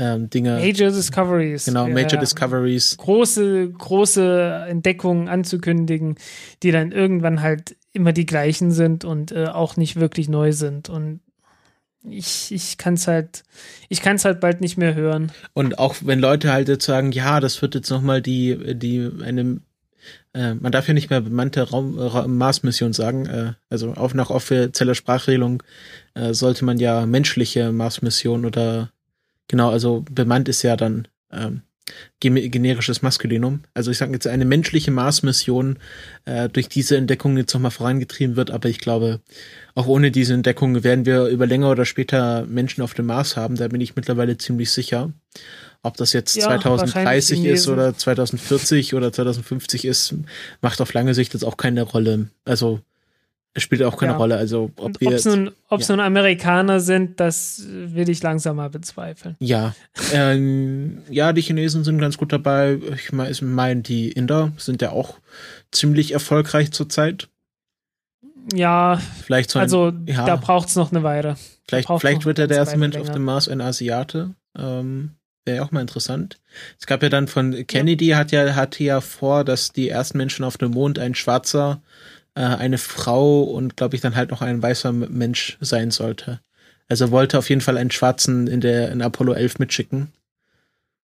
[0.00, 0.58] ähm, Dinge.
[0.58, 1.66] Major Discoveries.
[1.66, 2.96] Genau, Major ja, Discoveries.
[2.96, 6.16] Große, große Entdeckungen anzukündigen,
[6.62, 10.88] die dann irgendwann halt immer die gleichen sind und äh, auch nicht wirklich neu sind.
[10.88, 11.20] Und
[12.02, 13.42] ich, ich kann es halt,
[13.90, 15.32] ich kann es halt bald nicht mehr hören.
[15.52, 19.60] Und auch wenn Leute halt jetzt sagen, ja, das wird jetzt nochmal die, die, eine,
[20.32, 24.94] äh, man darf ja nicht mehr bemannte Raum, Mars-Mission sagen, äh, also auch nach offizieller
[24.94, 25.62] Sprachregelung
[26.14, 28.90] äh, sollte man ja menschliche Mars-Mission oder
[29.50, 31.62] Genau, also bemannt ist ja dann ähm,
[32.20, 33.62] generisches Maskulinum.
[33.74, 35.80] Also ich sage jetzt eine menschliche Mars-Mission
[36.24, 39.18] äh, durch diese Entdeckung jetzt nochmal vorangetrieben wird, aber ich glaube,
[39.74, 43.56] auch ohne diese Entdeckung werden wir über länger oder später Menschen auf dem Mars haben,
[43.56, 45.12] da bin ich mittlerweile ziemlich sicher.
[45.82, 50.14] Ob das jetzt ja, 2030 ist oder 2040 oder 2050 ist,
[50.60, 52.28] macht auf lange Sicht jetzt auch keine Rolle.
[52.44, 52.82] Also
[53.56, 54.18] spielt auch keine ja.
[54.18, 54.36] Rolle.
[54.36, 55.96] Also ob es nun, ob's ja.
[55.96, 59.36] nun Amerikaner sind, das will ich langsam mal bezweifeln.
[59.40, 59.74] Ja,
[60.12, 62.78] ähm, ja, die Chinesen sind ganz gut dabei.
[62.94, 65.18] Ich meine, die Inder sind ja auch
[65.72, 67.28] ziemlich erfolgreich zurzeit.
[68.54, 70.24] Ja, vielleicht so ein, also ja.
[70.24, 71.36] da braucht es noch eine Weile.
[71.68, 74.34] Vielleicht, vielleicht wird er der erste Mensch auf dem Mars ein Asiate.
[74.56, 75.12] Ähm,
[75.44, 76.38] Wäre ja auch mal interessant.
[76.78, 78.18] Es gab ja dann von Kennedy ja.
[78.18, 81.80] hat ja hatte ja vor, dass die ersten Menschen auf dem Mond ein Schwarzer
[82.34, 86.40] äh, eine Frau und glaube ich dann halt noch ein weißer Mensch sein sollte.
[86.88, 90.12] Also wollte auf jeden Fall einen Schwarzen in der in Apollo 11 mitschicken.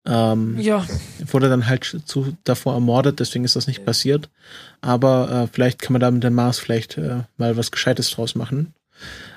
[0.06, 0.86] Ähm, ja.
[1.26, 4.28] Wurde dann halt zu, davor ermordet, deswegen ist das nicht passiert.
[4.80, 8.34] Aber äh, vielleicht kann man da mit dem Mars vielleicht äh, mal was Gescheites draus
[8.34, 8.74] machen.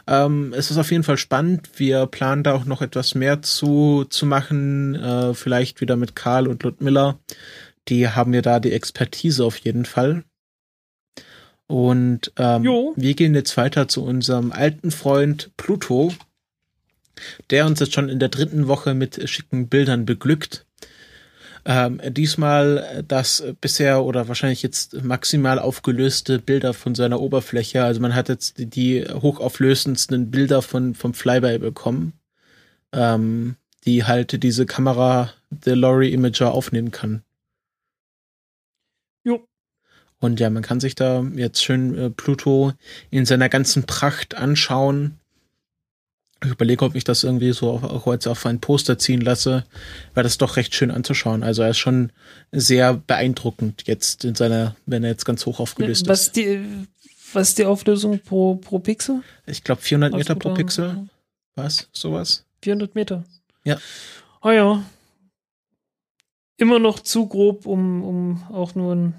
[0.07, 1.69] Ähm, es ist auf jeden Fall spannend.
[1.77, 4.95] Wir planen da auch noch etwas mehr zu, zu machen.
[4.95, 7.19] Äh, vielleicht wieder mit Karl und Ludmilla.
[7.87, 10.23] Die haben ja da die Expertise auf jeden Fall.
[11.67, 12.63] Und ähm,
[12.95, 16.13] wir gehen jetzt weiter zu unserem alten Freund Pluto,
[17.49, 20.65] der uns jetzt schon in der dritten Woche mit schicken Bildern beglückt.
[21.65, 27.83] Ähm, diesmal das bisher oder wahrscheinlich jetzt maximal aufgelöste Bilder von seiner Oberfläche.
[27.83, 32.13] Also man hat jetzt die, die hochauflösendsten Bilder von vom Flyby bekommen,
[32.91, 33.55] ähm,
[33.85, 37.23] die halt diese Kamera der Lorry Imager aufnehmen kann.
[40.23, 42.71] Und ja, man kann sich da jetzt schön äh, Pluto
[43.11, 45.19] in seiner ganzen Pracht anschauen.
[46.41, 49.65] Ich überlege, ob ich das irgendwie so auch, auch jetzt auf ein Poster ziehen lasse,
[50.13, 51.43] weil das doch recht schön anzuschauen.
[51.43, 52.13] Also er ist schon
[52.53, 56.37] sehr beeindruckend jetzt in seiner, wenn er jetzt ganz hoch aufgelöst was ist.
[56.37, 56.87] Die,
[57.33, 59.23] was ist die Auflösung pro, pro Pixel?
[59.45, 60.53] Ich glaube 400 Meter pro.
[60.53, 61.09] Pixel.
[61.55, 61.89] Was?
[61.91, 62.45] Sowas?
[62.61, 63.25] 400 Meter.
[63.65, 63.77] Ja.
[64.39, 64.83] Ah ja.
[66.55, 69.15] Immer noch zu grob, um, um auch nur ein.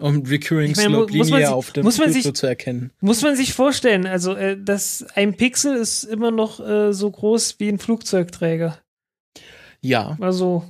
[0.00, 2.92] Um Recurring meine, Slope muss Linear sich- auf dem muss sich- zu erkennen.
[3.00, 7.56] Muss man sich vorstellen, also äh, das, ein Pixel ist immer noch äh, so groß
[7.58, 8.78] wie ein Flugzeugträger.
[9.80, 10.16] Ja.
[10.20, 10.64] Also.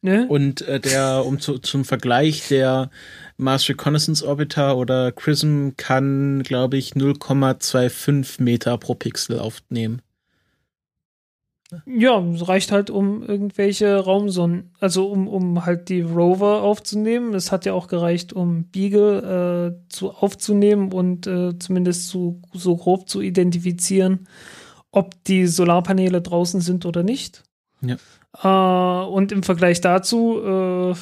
[0.00, 0.26] Ne?
[0.28, 2.90] Und äh, der, um zu, zum Vergleich, der
[3.36, 10.02] Mars Reconnaissance Orbiter oder XRISM kann, glaube ich, 0,25 Meter pro Pixel aufnehmen.
[11.86, 17.34] Ja, es reicht halt, um irgendwelche Raumsonden, also um, um halt die Rover aufzunehmen.
[17.34, 22.76] Es hat ja auch gereicht, um Beagle äh, zu, aufzunehmen und äh, zumindest zu, so
[22.76, 24.28] grob zu identifizieren,
[24.90, 27.42] ob die Solarpaneele draußen sind oder nicht.
[27.80, 27.96] Ja.
[28.42, 30.94] Äh, und im Vergleich dazu, äh,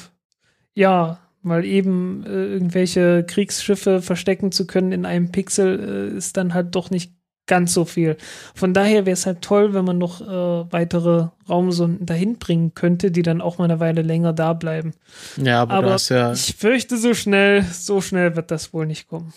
[0.73, 6.53] ja, mal eben äh, irgendwelche Kriegsschiffe verstecken zu können in einem Pixel, äh, ist dann
[6.53, 7.13] halt doch nicht
[7.47, 8.17] ganz so viel.
[8.55, 13.11] Von daher wäre es halt toll, wenn man noch äh, weitere Raumsonden dahin bringen könnte,
[13.11, 14.93] die dann auch mal eine Weile länger da bleiben.
[15.37, 18.85] Ja, aber, du Aber hast ja, ich fürchte, so schnell, so schnell wird das wohl
[18.85, 19.33] nicht kommen.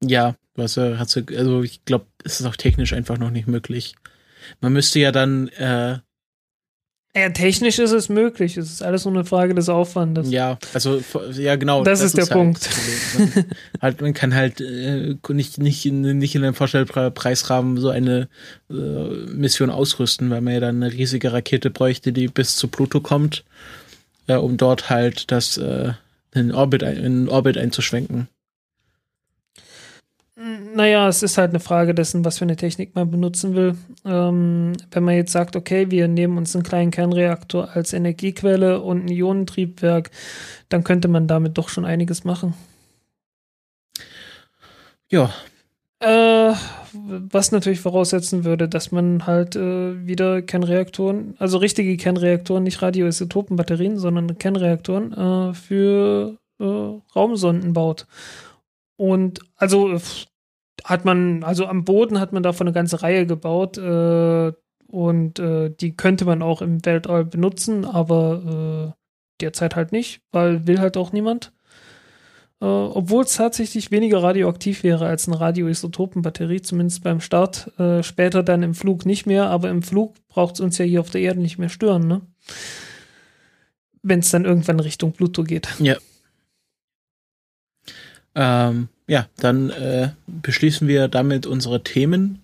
[0.00, 0.64] ja, ja,
[0.98, 3.94] hast ja, also ich glaube, es ist auch technisch einfach noch nicht möglich.
[4.60, 5.98] Man müsste ja dann, äh,
[7.14, 8.56] Ja, technisch ist es möglich.
[8.56, 10.30] Es ist alles nur eine Frage des Aufwandes.
[10.30, 11.02] ja, also,
[11.32, 11.84] ja, genau.
[11.84, 12.66] Das ist der halt Punkt.
[12.66, 13.34] das.
[13.34, 13.44] Man,
[13.82, 18.28] halt, man kann halt äh, nicht, nicht, in, nicht in einem Vorstellpreisrahmen so eine
[18.70, 23.00] äh, Mission ausrüsten, weil man ja dann eine riesige Rakete bräuchte, die bis zu Pluto
[23.00, 23.44] kommt,
[24.26, 25.92] äh, um dort halt das äh,
[26.34, 28.28] in Orbit, in Orbit einzuschwenken.
[30.74, 33.76] Naja, es ist halt eine Frage dessen, was für eine Technik man benutzen will.
[34.04, 39.04] Ähm, wenn man jetzt sagt, okay, wir nehmen uns einen kleinen Kernreaktor als Energiequelle und
[39.04, 40.10] ein Ionentriebwerk,
[40.68, 42.54] dann könnte man damit doch schon einiges machen.
[45.10, 45.30] Ja,
[46.00, 46.54] Äh,
[46.92, 53.98] was natürlich voraussetzen würde, dass man halt äh, wieder Kernreaktoren, also richtige Kernreaktoren, nicht Radioisotopenbatterien,
[53.98, 56.64] sondern Kernreaktoren äh, für äh,
[57.14, 58.06] Raumsonden baut.
[58.96, 59.96] Und also
[60.84, 64.52] hat man, also am Boden hat man davon eine ganze Reihe gebaut äh,
[64.86, 69.02] und äh, die könnte man auch im Weltall benutzen, aber äh,
[69.40, 71.52] derzeit halt nicht, weil will halt auch niemand.
[72.60, 77.76] Äh, obwohl es tatsächlich weniger radioaktiv wäre als eine Radioisotopenbatterie, zumindest beim Start.
[77.78, 81.00] Äh, später dann im Flug nicht mehr, aber im Flug braucht es uns ja hier
[81.00, 82.20] auf der Erde nicht mehr stören, ne?
[84.02, 85.68] Wenn es dann irgendwann Richtung Pluto geht.
[88.34, 92.42] Ähm, ja, dann äh, beschließen wir damit unsere Themen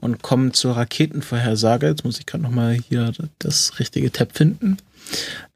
[0.00, 1.86] und kommen zur Raketenvorhersage.
[1.86, 4.76] Jetzt muss ich gerade noch mal hier das richtige Tab finden.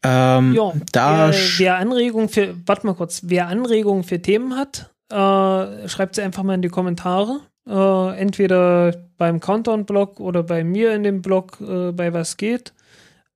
[0.03, 4.89] Ähm, Ja, da wer, wer Anregungen für, warte mal kurz, wer Anregungen für Themen hat,
[5.11, 7.41] äh, schreibt sie einfach mal in die Kommentare.
[7.69, 12.73] Äh, entweder beim Countdown-Blog oder bei mir in dem Blog, äh, bei was geht.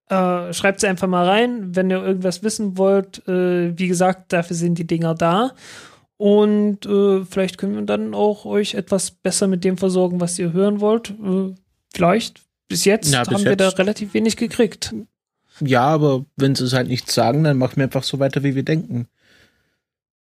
[0.08, 3.28] Äh, schreibt sie einfach mal rein, wenn ihr irgendwas wissen wollt.
[3.28, 5.50] Äh, wie gesagt, dafür sind die Dinger da.
[6.22, 10.52] Und äh, vielleicht können wir dann auch euch etwas besser mit dem versorgen, was ihr
[10.52, 11.10] hören wollt.
[11.10, 11.52] Äh,
[11.92, 12.42] vielleicht.
[12.68, 13.78] Bis jetzt Ja, bis haben wir da jetzt.
[13.80, 14.94] relativ wenig gekriegt.
[15.58, 18.54] ja, aber wenn sie es halt nicht sagen, dann machen wir einfach so weiter, wie
[18.54, 19.08] wir denken.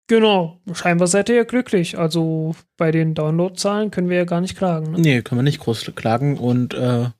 [0.08, 1.96] Genau, scheinbar seid ihr ja glücklich.
[1.96, 4.90] Also bei den Downloadzahlen können wir ja gar nicht klagen.
[4.90, 4.98] Ne?
[4.98, 6.36] Nee, können wir nicht groß klagen.
[6.36, 7.10] Und äh,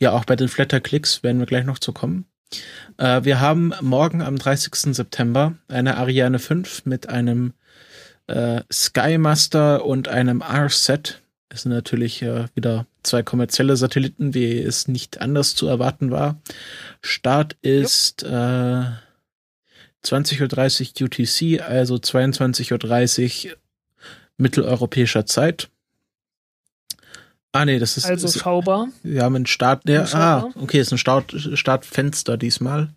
[0.00, 2.26] ja, auch bei den Flatterklicks werden wir gleich noch zu kommen.
[2.98, 4.94] Äh, wir haben morgen am 30.
[4.94, 7.54] September eine Ariane 5 mit einem
[8.28, 11.20] äh, Skymaster und einem R-Set.
[11.48, 16.40] Das sind natürlich äh, wieder zwei kommerzielle Satelliten, wie es nicht anders zu erwarten war.
[17.00, 18.84] Start ist äh,
[20.04, 23.56] 20.30 Uhr UTC, also 22.30 Uhr
[24.36, 25.70] mitteleuropäischer Zeit.
[27.52, 28.88] Ah, nee, das ist, Also ist schaubar.
[29.02, 32.90] wir haben einen Start, ja, ah, okay, ist ein Start, Startfenster diesmal.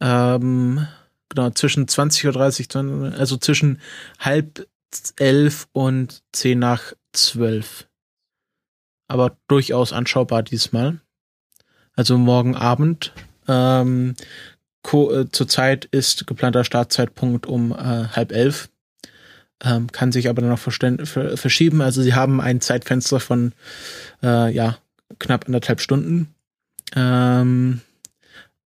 [0.00, 0.86] Ähm,
[1.28, 3.80] genau, zwischen 20.30 Uhr, also zwischen
[4.18, 4.66] halb
[5.16, 7.88] elf und zehn nach zwölf.
[9.08, 11.00] Aber durchaus anschaubar diesmal.
[11.94, 13.12] Also morgen Abend.
[13.46, 14.14] Ähm,
[14.92, 18.68] äh, zurzeit ist geplanter Startzeitpunkt um äh, halb elf.
[19.62, 21.80] Ähm, kann sich aber dann noch verschieben.
[21.80, 23.52] Also sie haben ein Zeitfenster von
[24.22, 24.78] äh, ja,
[25.18, 26.34] knapp anderthalb Stunden.
[26.94, 27.80] Ähm,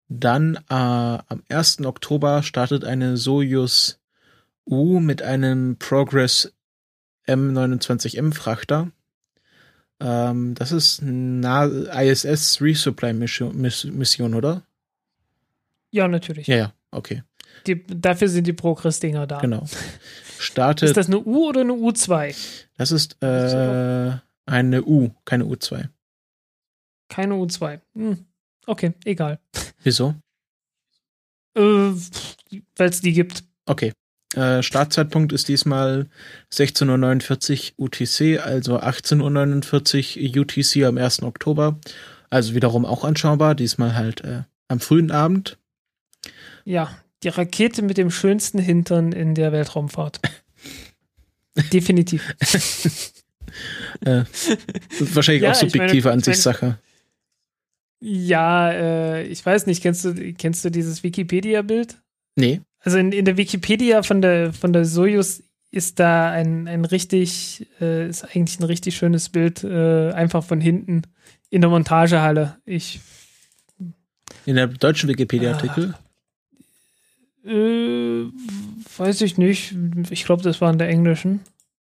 [0.09, 1.85] Dann äh, am 1.
[1.85, 3.99] Oktober startet eine Soyuz
[4.65, 6.53] U mit einem Progress
[7.27, 8.91] M29M Frachter.
[9.99, 14.63] Ähm, das ist eine ISS Resupply Mission, Mission, oder?
[15.91, 16.47] Ja, natürlich.
[16.47, 17.23] Ja, ja, okay.
[17.65, 19.39] Die, dafür sind die Progress-Dinger da.
[19.39, 19.65] Genau.
[20.39, 20.89] Startet.
[20.89, 22.35] ist das eine U oder eine U2?
[22.77, 24.11] Das ist äh,
[24.45, 25.89] eine U, keine U2.
[27.09, 27.79] Keine U2.
[27.95, 28.25] Hm.
[28.67, 29.39] Okay, egal.
[29.81, 30.13] Wieso?
[31.55, 33.43] Äh, Weil es die gibt.
[33.65, 33.93] Okay.
[34.35, 36.09] Äh, Startzeitpunkt ist diesmal
[36.53, 41.23] 16.49 Uhr UTC, also 18.49 Uhr UTC am 1.
[41.23, 41.79] Oktober.
[42.29, 45.57] Also wiederum auch anschaubar, diesmal halt äh, am frühen Abend.
[46.65, 46.89] Ja,
[47.23, 50.19] die Rakete mit dem schönsten Hintern in der Weltraumfahrt.
[51.71, 52.35] Definitiv.
[54.01, 54.23] äh,
[54.99, 56.79] wahrscheinlich ja, auch subjektive meine, Ansichtssache.
[57.99, 61.97] Ja, äh, ich weiß nicht, kennst du, kennst du dieses Wikipedia-Bild?
[62.35, 62.61] Nee.
[62.79, 67.67] Also in, in der Wikipedia von der von der Soyuz ist da ein, ein richtig,
[67.81, 71.03] äh, ist eigentlich ein richtig schönes Bild, äh, einfach von hinten
[71.49, 72.57] in der Montagehalle.
[72.65, 72.99] Ich.
[74.45, 75.95] In der deutschen Wikipedia-Artikel?
[77.45, 78.25] Äh,
[78.97, 79.75] weiß ich nicht.
[80.09, 81.41] Ich glaube, das war in der englischen.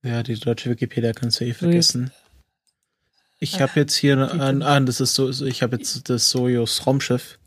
[0.03, 2.11] Ja, die deutsche Wikipedia kannst du eh vergessen.
[3.43, 7.39] Ich habe jetzt hier ein, ah, das ist so, ich habe jetzt das Soyuz Raumschiff.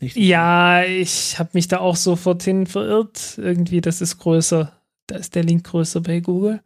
[0.00, 3.36] Nicht ja, ich habe mich da auch sofort hin verirrt.
[3.36, 4.72] Irgendwie, das ist größer.
[5.06, 6.62] Da ist der Link größer bei Google.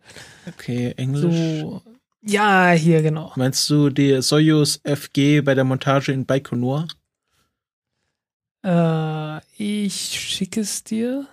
[0.47, 1.61] Okay, Englisch.
[1.61, 1.83] So,
[2.23, 3.33] ja, hier genau.
[3.35, 6.87] Meinst du die Soyuz FG bei der Montage in Baikonur?
[8.65, 11.27] Äh, ich schicke es dir.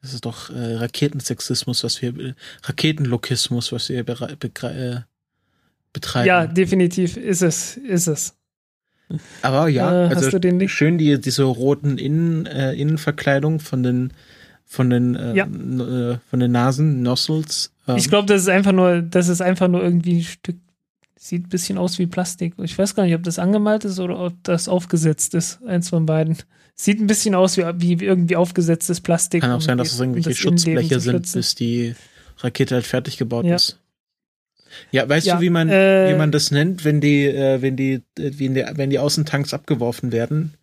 [0.00, 5.02] Das ist doch äh, Raketensexismus, was wir, Raketenlokismus, was wir äh,
[5.92, 6.26] betreiben.
[6.26, 8.34] Ja, definitiv ist es, ist es.
[9.42, 10.30] Aber ja, äh, also
[10.68, 14.12] schön die, diese roten Innen, äh, Innenverkleidung von den
[14.66, 15.46] von den äh, ja.
[15.46, 17.72] äh, von den Nasen, Nozzles.
[17.88, 17.96] Ähm.
[17.96, 20.56] Ich glaube, das ist einfach nur, das ist einfach nur irgendwie ein Stück,
[21.18, 22.54] sieht ein bisschen aus wie Plastik.
[22.62, 26.06] Ich weiß gar nicht, ob das angemalt ist oder ob das aufgesetzt ist, eins von
[26.06, 26.38] beiden.
[26.74, 27.64] Sieht ein bisschen aus wie,
[27.98, 29.42] wie irgendwie aufgesetztes Plastik.
[29.42, 31.94] Kann auch sein, dass es irgendwelche Schutzbleche sind, bis die
[32.38, 33.56] Rakete halt fertig gebaut ja.
[33.56, 33.78] ist.
[34.92, 37.76] Ja, weißt ja, du, wie man, äh, wie man das nennt, wenn die, äh, wenn
[37.76, 40.54] die, äh, wenn die, wenn die Außentanks abgeworfen werden?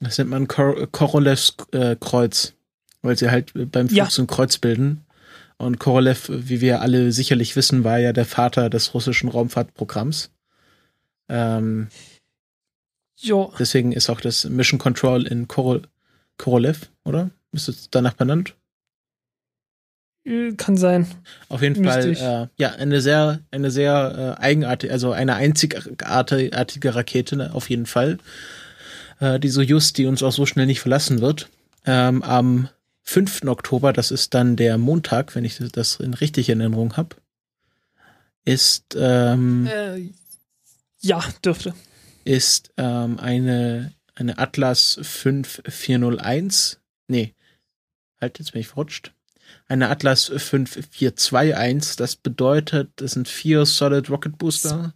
[0.00, 2.54] Das nennt man Kor Korolevs äh, Kreuz,
[3.02, 4.10] weil sie halt beim Flug ja.
[4.10, 5.04] so ein Kreuz bilden.
[5.60, 10.30] Und Korolev, wie wir alle sicherlich wissen, war ja der Vater des russischen Raumfahrtprogramms.
[11.28, 11.88] Ähm,
[13.18, 13.52] jo.
[13.58, 15.82] Deswegen ist auch das Mission Control in Korol
[16.38, 17.28] Korolev, oder?
[17.52, 18.56] Ist es danach benannt?
[20.24, 21.06] Äh, kann sein.
[21.50, 27.36] Auf jeden Fall, äh, ja, eine sehr, eine sehr äh, eigenartige, also eine einzigartige Rakete,
[27.36, 28.16] ne, auf jeden Fall.
[29.18, 31.50] Äh, die Soyuz, die uns auch so schnell nicht verlassen wird.
[31.84, 32.70] Ähm, am
[33.10, 33.44] 5.
[33.46, 37.16] Oktober, das ist dann der Montag, wenn ich das in richtig in Erinnerung habe,
[38.44, 40.10] ist ähm, äh,
[41.00, 41.74] ja, dürfte.
[42.24, 46.80] Ist ähm, eine, eine Atlas 5401.
[47.08, 47.34] Nee,
[48.20, 49.12] halt, jetzt bin ich verrutscht
[49.70, 51.96] eine Atlas 5421.
[51.96, 54.94] Das bedeutet, es sind vier Solid Rocket Booster.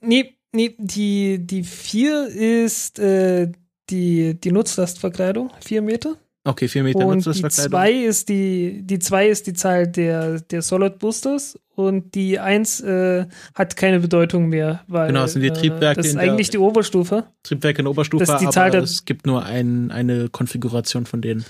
[0.00, 3.52] Nee, nee, die, die vier ist äh,
[3.88, 6.16] die, die Nutzlastverkleidung, vier Meter.
[6.48, 7.26] Okay, vier Meter und.
[7.26, 12.38] Die zwei ist die, die zwei ist die Zahl der, der Solid Boosters und die
[12.38, 16.00] eins äh, hat keine Bedeutung mehr, weil genau, das sind die Triebwerke.
[16.00, 17.24] Äh, das ist eigentlich die Oberstufe.
[17.42, 21.20] Triebwerke in Oberstufe, das ist die Zahl aber es gibt nur ein, eine Konfiguration von
[21.20, 21.44] denen.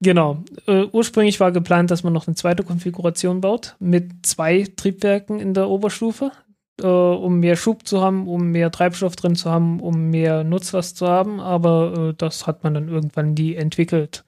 [0.00, 0.42] Genau.
[0.66, 5.54] Äh, ursprünglich war geplant, dass man noch eine zweite Konfiguration baut mit zwei Triebwerken in
[5.54, 6.32] der Oberstufe,
[6.80, 10.96] äh, um mehr Schub zu haben, um mehr Treibstoff drin zu haben, um mehr Nutzlast
[10.96, 11.40] zu haben.
[11.40, 14.24] Aber äh, das hat man dann irgendwann nie entwickelt.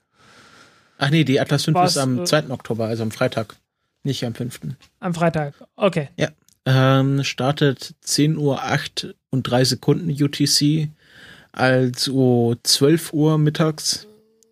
[0.97, 2.37] Ach nee, die Atlas 5 Was, ist am 2.
[2.39, 3.55] Äh, Oktober, also am Freitag.
[4.03, 4.59] Nicht am 5.
[4.99, 6.09] Am Freitag, okay.
[6.17, 6.29] Ja.
[6.65, 10.89] Ähm, startet 10 Uhr 8 und 3 Sekunden UTC,
[11.51, 14.07] also 12 Uhr mittags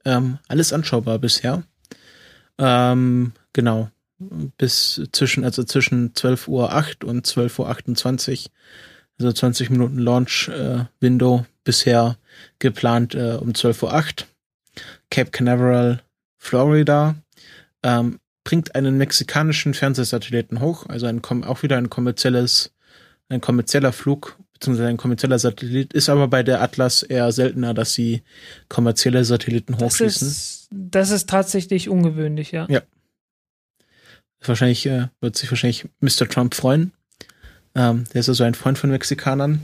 [0.06, 1.64] ähm, alles anschaubar bisher.
[2.58, 3.89] Ähm, genau.
[4.57, 8.51] Bis zwischen, also zwischen 12 Uhr 8 und 12 Uhr 28.
[9.17, 12.17] Also 20 Minuten Launch äh, Window bisher
[12.59, 14.28] geplant äh, um 12 Uhr 8.
[15.09, 16.01] Cape Canaveral,
[16.38, 17.15] Florida.
[17.84, 22.74] Ähm, bringt einen mexikanischen Fernsehsatelliten hoch, also ein, auch wieder ein kommerzielles,
[23.30, 27.93] ein kommerzieller Flug beziehungsweise ein kommerzieller Satellit, ist aber bei der Atlas eher seltener, dass
[27.93, 28.24] sie
[28.67, 30.05] kommerzielle Satelliten hochschießen.
[30.05, 32.67] Das ist, das ist tatsächlich ungewöhnlich, ja.
[32.70, 32.82] Ja.
[34.41, 36.27] Wahrscheinlich äh, wird sich wahrscheinlich Mr.
[36.29, 36.91] Trump freuen.
[37.75, 39.61] Ähm, der ist ja so ein Freund von Mexikanern.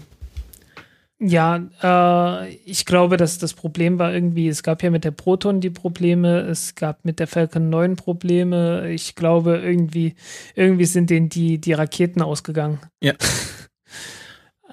[1.18, 5.62] Ja, äh, ich glaube, dass das Problem war irgendwie, es gab ja mit der Proton
[5.62, 8.92] die Probleme, es gab mit der Falcon 9 Probleme.
[8.92, 10.16] Ich glaube, irgendwie,
[10.56, 12.80] irgendwie sind denen die, die Raketen ausgegangen.
[13.02, 13.14] Ja.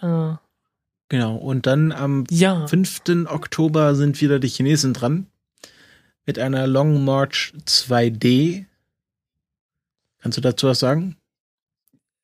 [0.03, 0.37] äh,
[1.09, 1.37] genau.
[1.37, 2.67] Und dann am ja.
[2.67, 3.03] 5.
[3.29, 5.29] Oktober sind wieder die Chinesen dran.
[6.27, 8.67] Mit einer Long March 2D.
[10.23, 11.17] Kannst du dazu was sagen?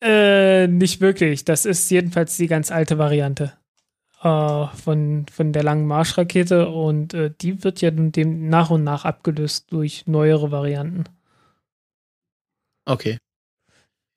[0.00, 1.44] Äh, nicht wirklich.
[1.44, 3.52] Das ist jedenfalls die ganz alte Variante
[4.22, 9.04] äh, von, von der langen Marschrakete und äh, die wird ja dem nach und nach
[9.04, 11.04] abgelöst durch neuere Varianten.
[12.84, 13.18] Okay.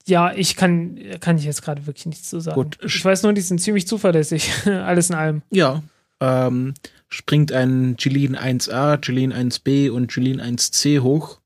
[0.07, 2.55] Ja, ich kann, kann ich jetzt gerade wirklich nichts zu sagen.
[2.55, 2.77] Gut.
[2.83, 5.41] Ich weiß nur, die sind ziemlich zuverlässig, alles in allem.
[5.51, 5.83] Ja.
[6.19, 6.75] Ähm,
[7.09, 11.39] springt ein Jeline 1a, Jeline 1b und Jeline 1c hoch.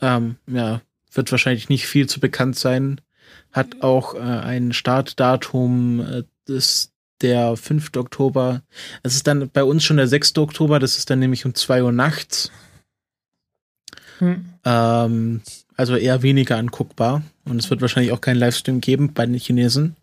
[0.00, 0.80] Ähm, ja,
[1.16, 3.00] wird wahrscheinlich nicht viel zu bekannt sein.
[3.52, 6.92] Hat auch äh, ein Startdatum äh, des
[7.22, 7.90] der 5.
[7.96, 8.62] Oktober.
[9.02, 10.36] Es ist dann bei uns schon der 6.
[10.38, 12.50] Oktober, das ist dann nämlich um 2 Uhr nachts.
[14.18, 14.44] Hm.
[14.64, 15.40] Ähm,
[15.76, 17.22] also eher weniger anguckbar.
[17.44, 19.96] Und es wird wahrscheinlich auch keinen Livestream geben bei den Chinesen.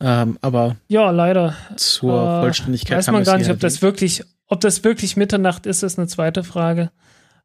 [0.00, 1.56] Ähm, aber ja, leider.
[1.76, 5.82] Zur äh, Vollständigkeit weiß man gar nicht, ob das wirklich, ob das wirklich Mitternacht ist,
[5.82, 6.90] ist eine zweite Frage.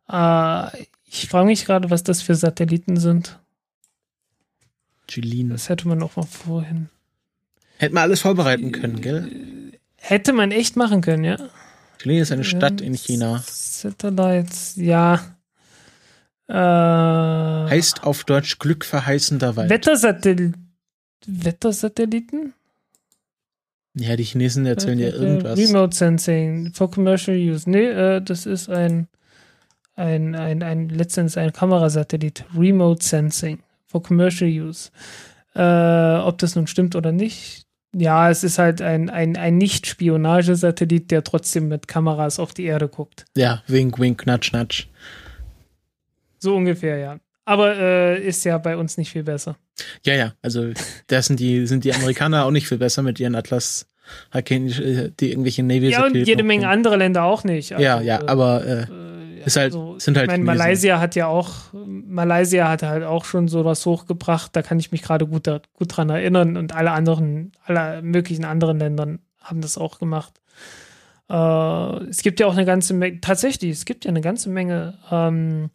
[0.09, 0.67] Äh,
[1.09, 3.39] ich frage mich gerade, was das für Satelliten sind.
[5.09, 5.53] Jeline.
[5.53, 6.89] Das hätte man auch mal vorhin.
[7.77, 9.31] Hätte man alles vorbereiten können, gell?
[9.95, 11.37] Hätte man echt machen können, ja.
[12.01, 13.43] Jilin ist eine Stadt in China.
[13.45, 15.35] Satellites, ja.
[16.47, 19.69] Äh, heißt auf Deutsch Glück verheißender Wald.
[19.69, 20.53] Wettersatell
[21.25, 22.53] Wettersatelliten?
[23.93, 25.59] Ja, die Chinesen erzählen ja irgendwas.
[25.59, 27.69] Remote Sensing for Commercial Use.
[27.69, 29.07] Nee, äh, das ist ein,
[29.99, 32.45] ein, ein, ein, letztens ein Kamerasatellit.
[32.57, 34.89] Remote Sensing for Commercial Use.
[35.55, 41.09] Äh, ob das nun stimmt oder nicht, ja, es ist halt ein, ein, ein Nicht-Spionagesatellit,
[41.09, 43.25] der trotzdem mit Kameras auf die Erde guckt.
[43.35, 44.87] Ja, wink, wink, natsch, natsch.
[46.37, 47.19] So ungefähr, ja.
[47.45, 49.57] Aber äh, ist ja bei uns nicht viel besser.
[50.05, 50.71] Ja, ja, also
[51.07, 53.87] da sind die, sind die Amerikaner auch nicht viel besser mit ihren Atlas.
[54.33, 57.73] Die irgendwelche Navy Ja, und jede Menge andere Länder auch nicht.
[57.73, 60.27] Also, ja, ja, aber äh, äh ist halt, also, sind halt.
[60.27, 64.55] Ich meine, Malaysia hat ja auch, Malaysia hat halt auch schon sowas hochgebracht.
[64.55, 66.57] Da kann ich mich gerade gut, gut dran erinnern.
[66.57, 70.39] Und alle anderen, alle möglichen anderen Ländern haben das auch gemacht.
[71.29, 74.97] Äh, es gibt ja auch eine ganze Menge, tatsächlich, es gibt ja eine ganze Menge
[75.11, 75.69] ähm,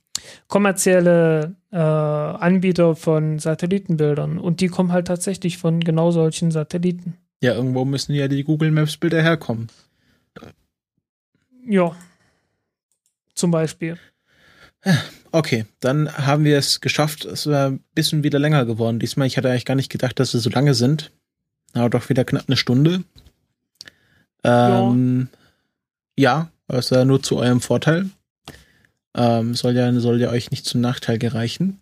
[0.48, 4.38] kommerzielle äh, Anbieter von Satellitenbildern.
[4.38, 7.18] Und die kommen halt tatsächlich von genau solchen Satelliten.
[7.40, 9.68] Ja, irgendwo müssen ja die Google Maps Bilder herkommen.
[11.66, 11.94] Ja,
[13.34, 13.98] zum Beispiel.
[15.32, 17.24] Okay, dann haben wir es geschafft.
[17.24, 18.98] Es war ein bisschen wieder länger geworden.
[18.98, 21.10] Diesmal, ich hatte eigentlich gar nicht gedacht, dass sie so lange sind.
[21.72, 23.02] Aber doch wieder knapp eine Stunde.
[24.44, 25.28] Ähm,
[26.16, 28.10] ja, ja ist ja nur zu eurem Vorteil.
[29.16, 31.80] Ähm, soll ja, soll ja euch nicht zum Nachteil gereichen.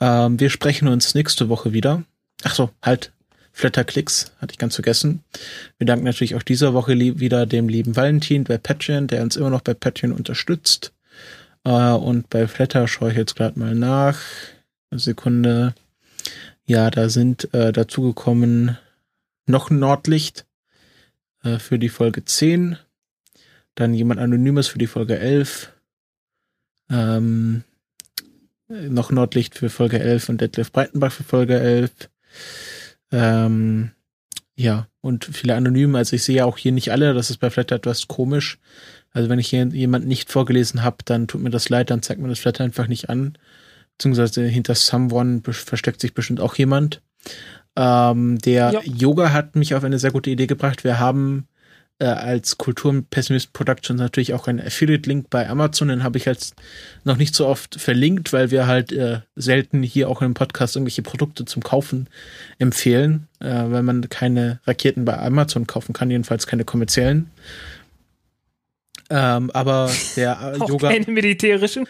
[0.00, 2.02] Ähm, wir sprechen uns nächste Woche wieder.
[2.42, 3.12] Ach so, halt.
[3.56, 5.22] Flatterklicks, hatte ich ganz vergessen.
[5.78, 9.48] Wir danken natürlich auch dieser Woche wieder dem lieben Valentin bei Patreon, der uns immer
[9.48, 10.92] noch bei Patreon unterstützt.
[11.62, 14.20] Äh, und bei Flatter schaue ich jetzt gerade mal nach.
[14.90, 15.72] Eine Sekunde.
[16.66, 18.76] Ja, da sind äh, dazugekommen
[19.46, 20.46] noch ein Nordlicht
[21.44, 22.76] äh, für die Folge 10.
[23.76, 25.72] Dann jemand Anonymes für die Folge 11.
[26.90, 27.62] Ähm,
[28.66, 31.92] noch Nordlicht für Folge 11 und Detlef Breitenbach für Folge 11.
[33.14, 33.92] Ähm,
[34.56, 35.96] ja, und viele Anonyme.
[35.98, 37.14] Also ich sehe auch hier nicht alle.
[37.14, 38.58] Das ist bei Flatter etwas komisch.
[39.12, 42.20] Also wenn ich hier jemanden nicht vorgelesen habe, dann tut mir das leid, dann zeigt
[42.20, 43.38] mir das Flatter einfach nicht an.
[43.96, 47.00] Beziehungsweise hinter Someone versteckt sich bestimmt auch jemand.
[47.76, 48.80] Ähm, der ja.
[48.82, 50.82] Yoga hat mich auf eine sehr gute Idee gebracht.
[50.82, 51.46] Wir haben
[51.98, 55.88] äh, als Kulturpessimist Productions natürlich auch einen Affiliate-Link bei Amazon.
[55.88, 56.54] Den habe ich jetzt
[57.04, 61.02] noch nicht so oft verlinkt, weil wir halt äh, selten hier auch im Podcast irgendwelche
[61.02, 62.08] Produkte zum Kaufen
[62.58, 67.30] empfehlen, äh, weil man keine Raketen bei Amazon kaufen kann, jedenfalls keine kommerziellen.
[69.10, 70.88] Ähm, aber der äh, auch Yoga.
[70.90, 71.86] Keine militärischen.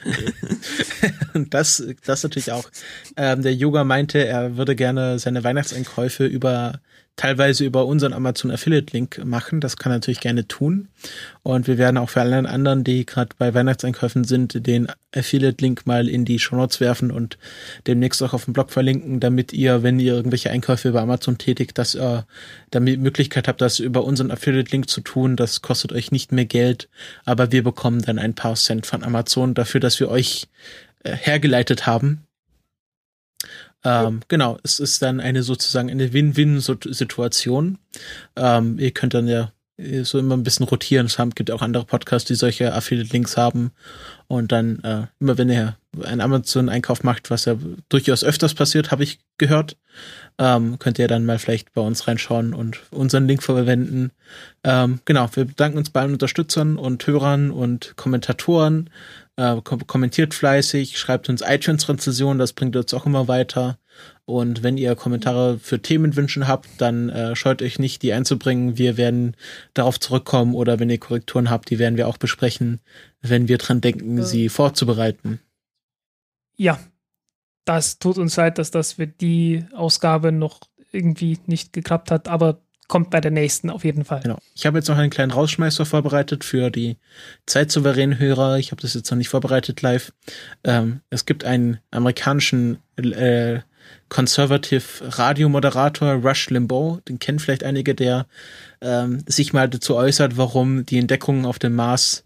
[1.51, 2.69] das, das natürlich auch.
[3.17, 6.81] Ähm, der Yoga meinte, er würde gerne seine Weihnachtseinkäufe über
[7.17, 9.61] teilweise über unseren Amazon Affiliate Link machen.
[9.61, 10.89] Das kann er natürlich gerne tun.
[11.43, 15.87] Und wir werden auch für alle anderen, die gerade bei Weihnachtseinkäufen sind, den Affiliate Link
[15.87, 17.39] mal in die Show Notes werfen und
[17.87, 21.79] demnächst auch auf dem Blog verlinken, damit ihr, wenn ihr irgendwelche Einkäufe über Amazon tätigt,
[21.79, 22.27] dass ihr
[22.71, 25.37] damit Möglichkeit habt, das über unseren Affiliate Link zu tun.
[25.37, 26.89] Das kostet euch nicht mehr Geld,
[27.25, 30.49] aber wir bekommen dann ein paar Cent von Amazon dafür, dass wir euch
[31.05, 32.25] äh, hergeleitet haben
[33.85, 37.78] Ähm, genau, es ist dann eine sozusagen eine Win-Win-Situation.
[38.37, 39.53] Ähm, ihr könnt dann ja
[40.03, 41.07] so immer ein bisschen rotieren.
[41.07, 43.72] Es gibt auch andere Podcasts, die solche Affiliate-Links haben.
[44.28, 47.57] Und dann äh, immer wenn ihr einen Amazon-Einkauf macht, was ja
[47.89, 49.76] durchaus öfters passiert, habe ich gehört,
[50.39, 54.11] ähm, könnt ihr dann mal vielleicht bei uns reinschauen und unseren Link verwenden.
[54.62, 58.91] Ähm, genau, wir bedanken uns bei allen Unterstützern und Hörern und Kommentatoren.
[59.37, 63.78] Äh, kom kommentiert fleißig, schreibt uns iTunes-Rezensionen, das bringt uns auch immer weiter.
[64.26, 68.78] Und wenn ihr Kommentare für Themenwünschen habt, dann äh, scheut euch nicht, die einzubringen.
[68.78, 69.37] Wir werden
[69.74, 72.80] darauf zurückkommen oder wenn ihr Korrekturen habt, die werden wir auch besprechen,
[73.20, 74.24] wenn wir dran denken, ja.
[74.24, 75.41] sie vorzubereiten.
[76.57, 76.78] Ja,
[77.64, 80.61] das tut uns leid, dass das für die Ausgabe noch
[80.93, 84.20] irgendwie nicht geklappt hat, aber kommt bei der nächsten auf jeden Fall.
[84.20, 84.39] Genau.
[84.55, 86.97] Ich habe jetzt noch einen kleinen Rausschmeißer vorbereitet für die
[87.47, 88.59] zeitsouveränen Hörer.
[88.59, 90.12] Ich habe das jetzt noch nicht vorbereitet live.
[90.64, 93.61] Ähm, es gibt einen amerikanischen äh,
[94.09, 98.26] Conservative Radiomoderator Rush Limbaugh, den kennen vielleicht einige, der
[98.80, 102.24] ähm, sich mal dazu äußert, warum die Entdeckungen auf dem Mars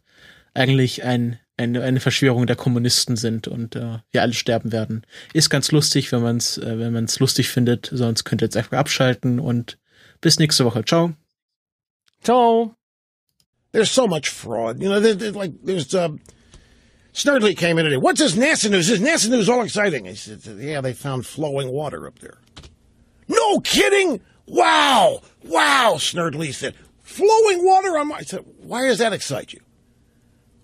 [0.54, 5.02] eigentlich ein, eine, eine Verschwörung der Kommunisten sind und äh, wir alle sterben werden.
[5.32, 8.56] Ist ganz lustig, wenn man es äh, wenn man lustig findet, sonst könnt ihr jetzt
[8.56, 9.78] einfach abschalten und
[10.20, 10.84] bis nächste Woche.
[10.84, 11.14] Ciao.
[12.22, 12.74] Ciao.
[13.72, 14.82] There's so much fraud.
[14.82, 16.08] You know, there's, like there's uh
[17.18, 17.96] Snurdly came in today.
[17.96, 18.88] What's this NASA news?
[18.88, 20.04] Is NASA news all exciting?
[20.04, 22.38] He said, Yeah, they found flowing water up there.
[23.28, 24.20] No kidding!
[24.46, 25.22] Wow!
[25.44, 25.94] Wow!
[25.96, 26.74] Snurdly said.
[27.02, 28.20] Flowing water on Mars.
[28.20, 29.60] I said, Why does that excite you?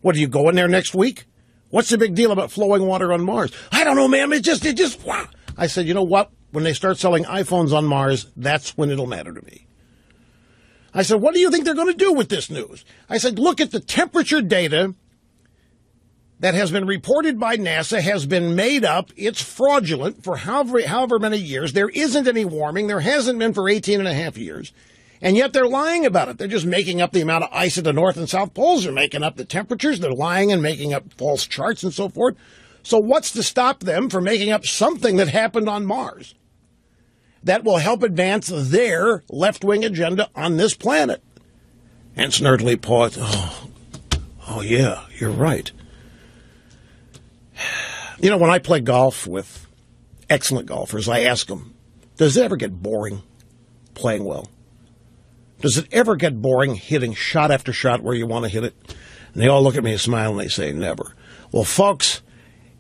[0.01, 1.25] What, do you go in there next week?
[1.71, 3.51] What's the big deal about flowing water on Mars?
[3.73, 4.33] I don't know, ma'am.
[4.33, 5.27] It just, it just, wow.
[5.57, 6.31] I said, You know what?
[6.55, 9.67] When they start selling iPhones on Mars, that's when it'll matter to me.
[10.95, 12.85] I said, What do you think they're going to do with this news?
[13.11, 14.95] I said, Look at the temperature data
[16.39, 19.11] that has been reported by NASA has been made up.
[19.17, 21.73] It's fraudulent for however, however many years.
[21.73, 22.87] There isn't any warming.
[22.87, 24.73] There hasn't been for 18 and a half years.
[25.21, 26.39] And yet they're lying about it.
[26.39, 28.85] They're just making up the amount of ice at the North and South Poles.
[28.85, 29.99] They're making up the temperatures.
[29.99, 32.37] They're lying and making up false charts and so forth.
[32.85, 36.37] So what's to stop them from making up something that happened on Mars
[37.45, 41.22] that will help advance their left-wing agenda on this planet?
[42.16, 43.18] And Snurdly paused.
[43.20, 43.68] Oh,
[44.49, 45.70] oh yeah, you're right.
[48.20, 49.66] You know, when I play golf with
[50.30, 51.74] excellent golfers, I ask them,
[52.16, 53.22] does it ever get boring
[53.95, 54.49] playing well?
[55.61, 58.74] Does it ever get boring hitting shot after shot where you want to hit it?
[59.32, 61.14] And they all look at me and smile and they say, never.
[61.53, 62.22] Well, folks,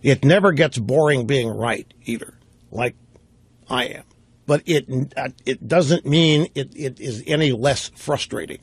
[0.02, 2.38] it never gets boring being right either,
[2.70, 2.94] like
[3.68, 4.04] I am.
[4.46, 4.86] But it,
[5.46, 8.60] it doesn't mean it, it is any less frustrating.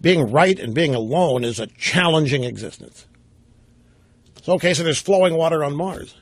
[0.00, 3.06] Being right and being alone is a challenging existence.
[4.42, 6.16] So, okay, so there's flowing water on Mars.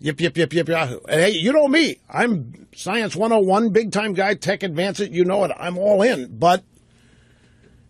[0.00, 0.98] Yip, yip, yip, yip, yahoo.
[1.08, 1.98] And hey, you know me.
[2.10, 5.00] I'm Science 101, big time guy, tech advanced.
[5.00, 5.52] You know it.
[5.56, 6.36] I'm all in.
[6.36, 6.64] But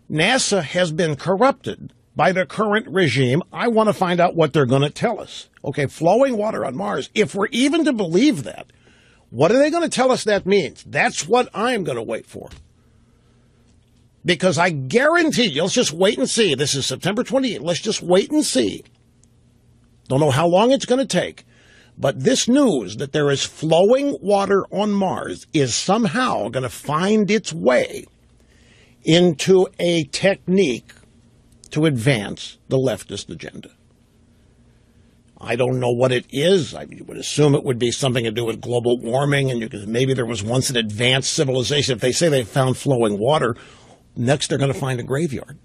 [0.09, 3.43] NASA has been corrupted by the current regime.
[3.51, 5.49] I want to find out what they're going to tell us.
[5.65, 7.09] Okay, flowing water on Mars.
[7.13, 8.71] If we're even to believe that,
[9.29, 10.83] what are they going to tell us that means?
[10.83, 12.49] That's what I'm going to wait for.
[14.25, 16.55] Because I guarantee you, let's just wait and see.
[16.55, 17.61] This is September 28th.
[17.61, 18.83] Let's just wait and see
[20.07, 21.45] don't know how long it's going to take.
[21.97, 27.29] But this news that there is flowing water on Mars is somehow going to find
[27.31, 28.05] its way
[29.03, 30.91] into a technique
[31.71, 33.71] to advance the leftist agenda.
[35.39, 36.73] I don't know what it is.
[36.73, 40.13] I would assume it would be something to do with global warming, and could, maybe
[40.13, 41.93] there was once an advanced civilization.
[41.93, 43.55] If they say they found flowing water,
[44.15, 45.59] next they're going to find a graveyard.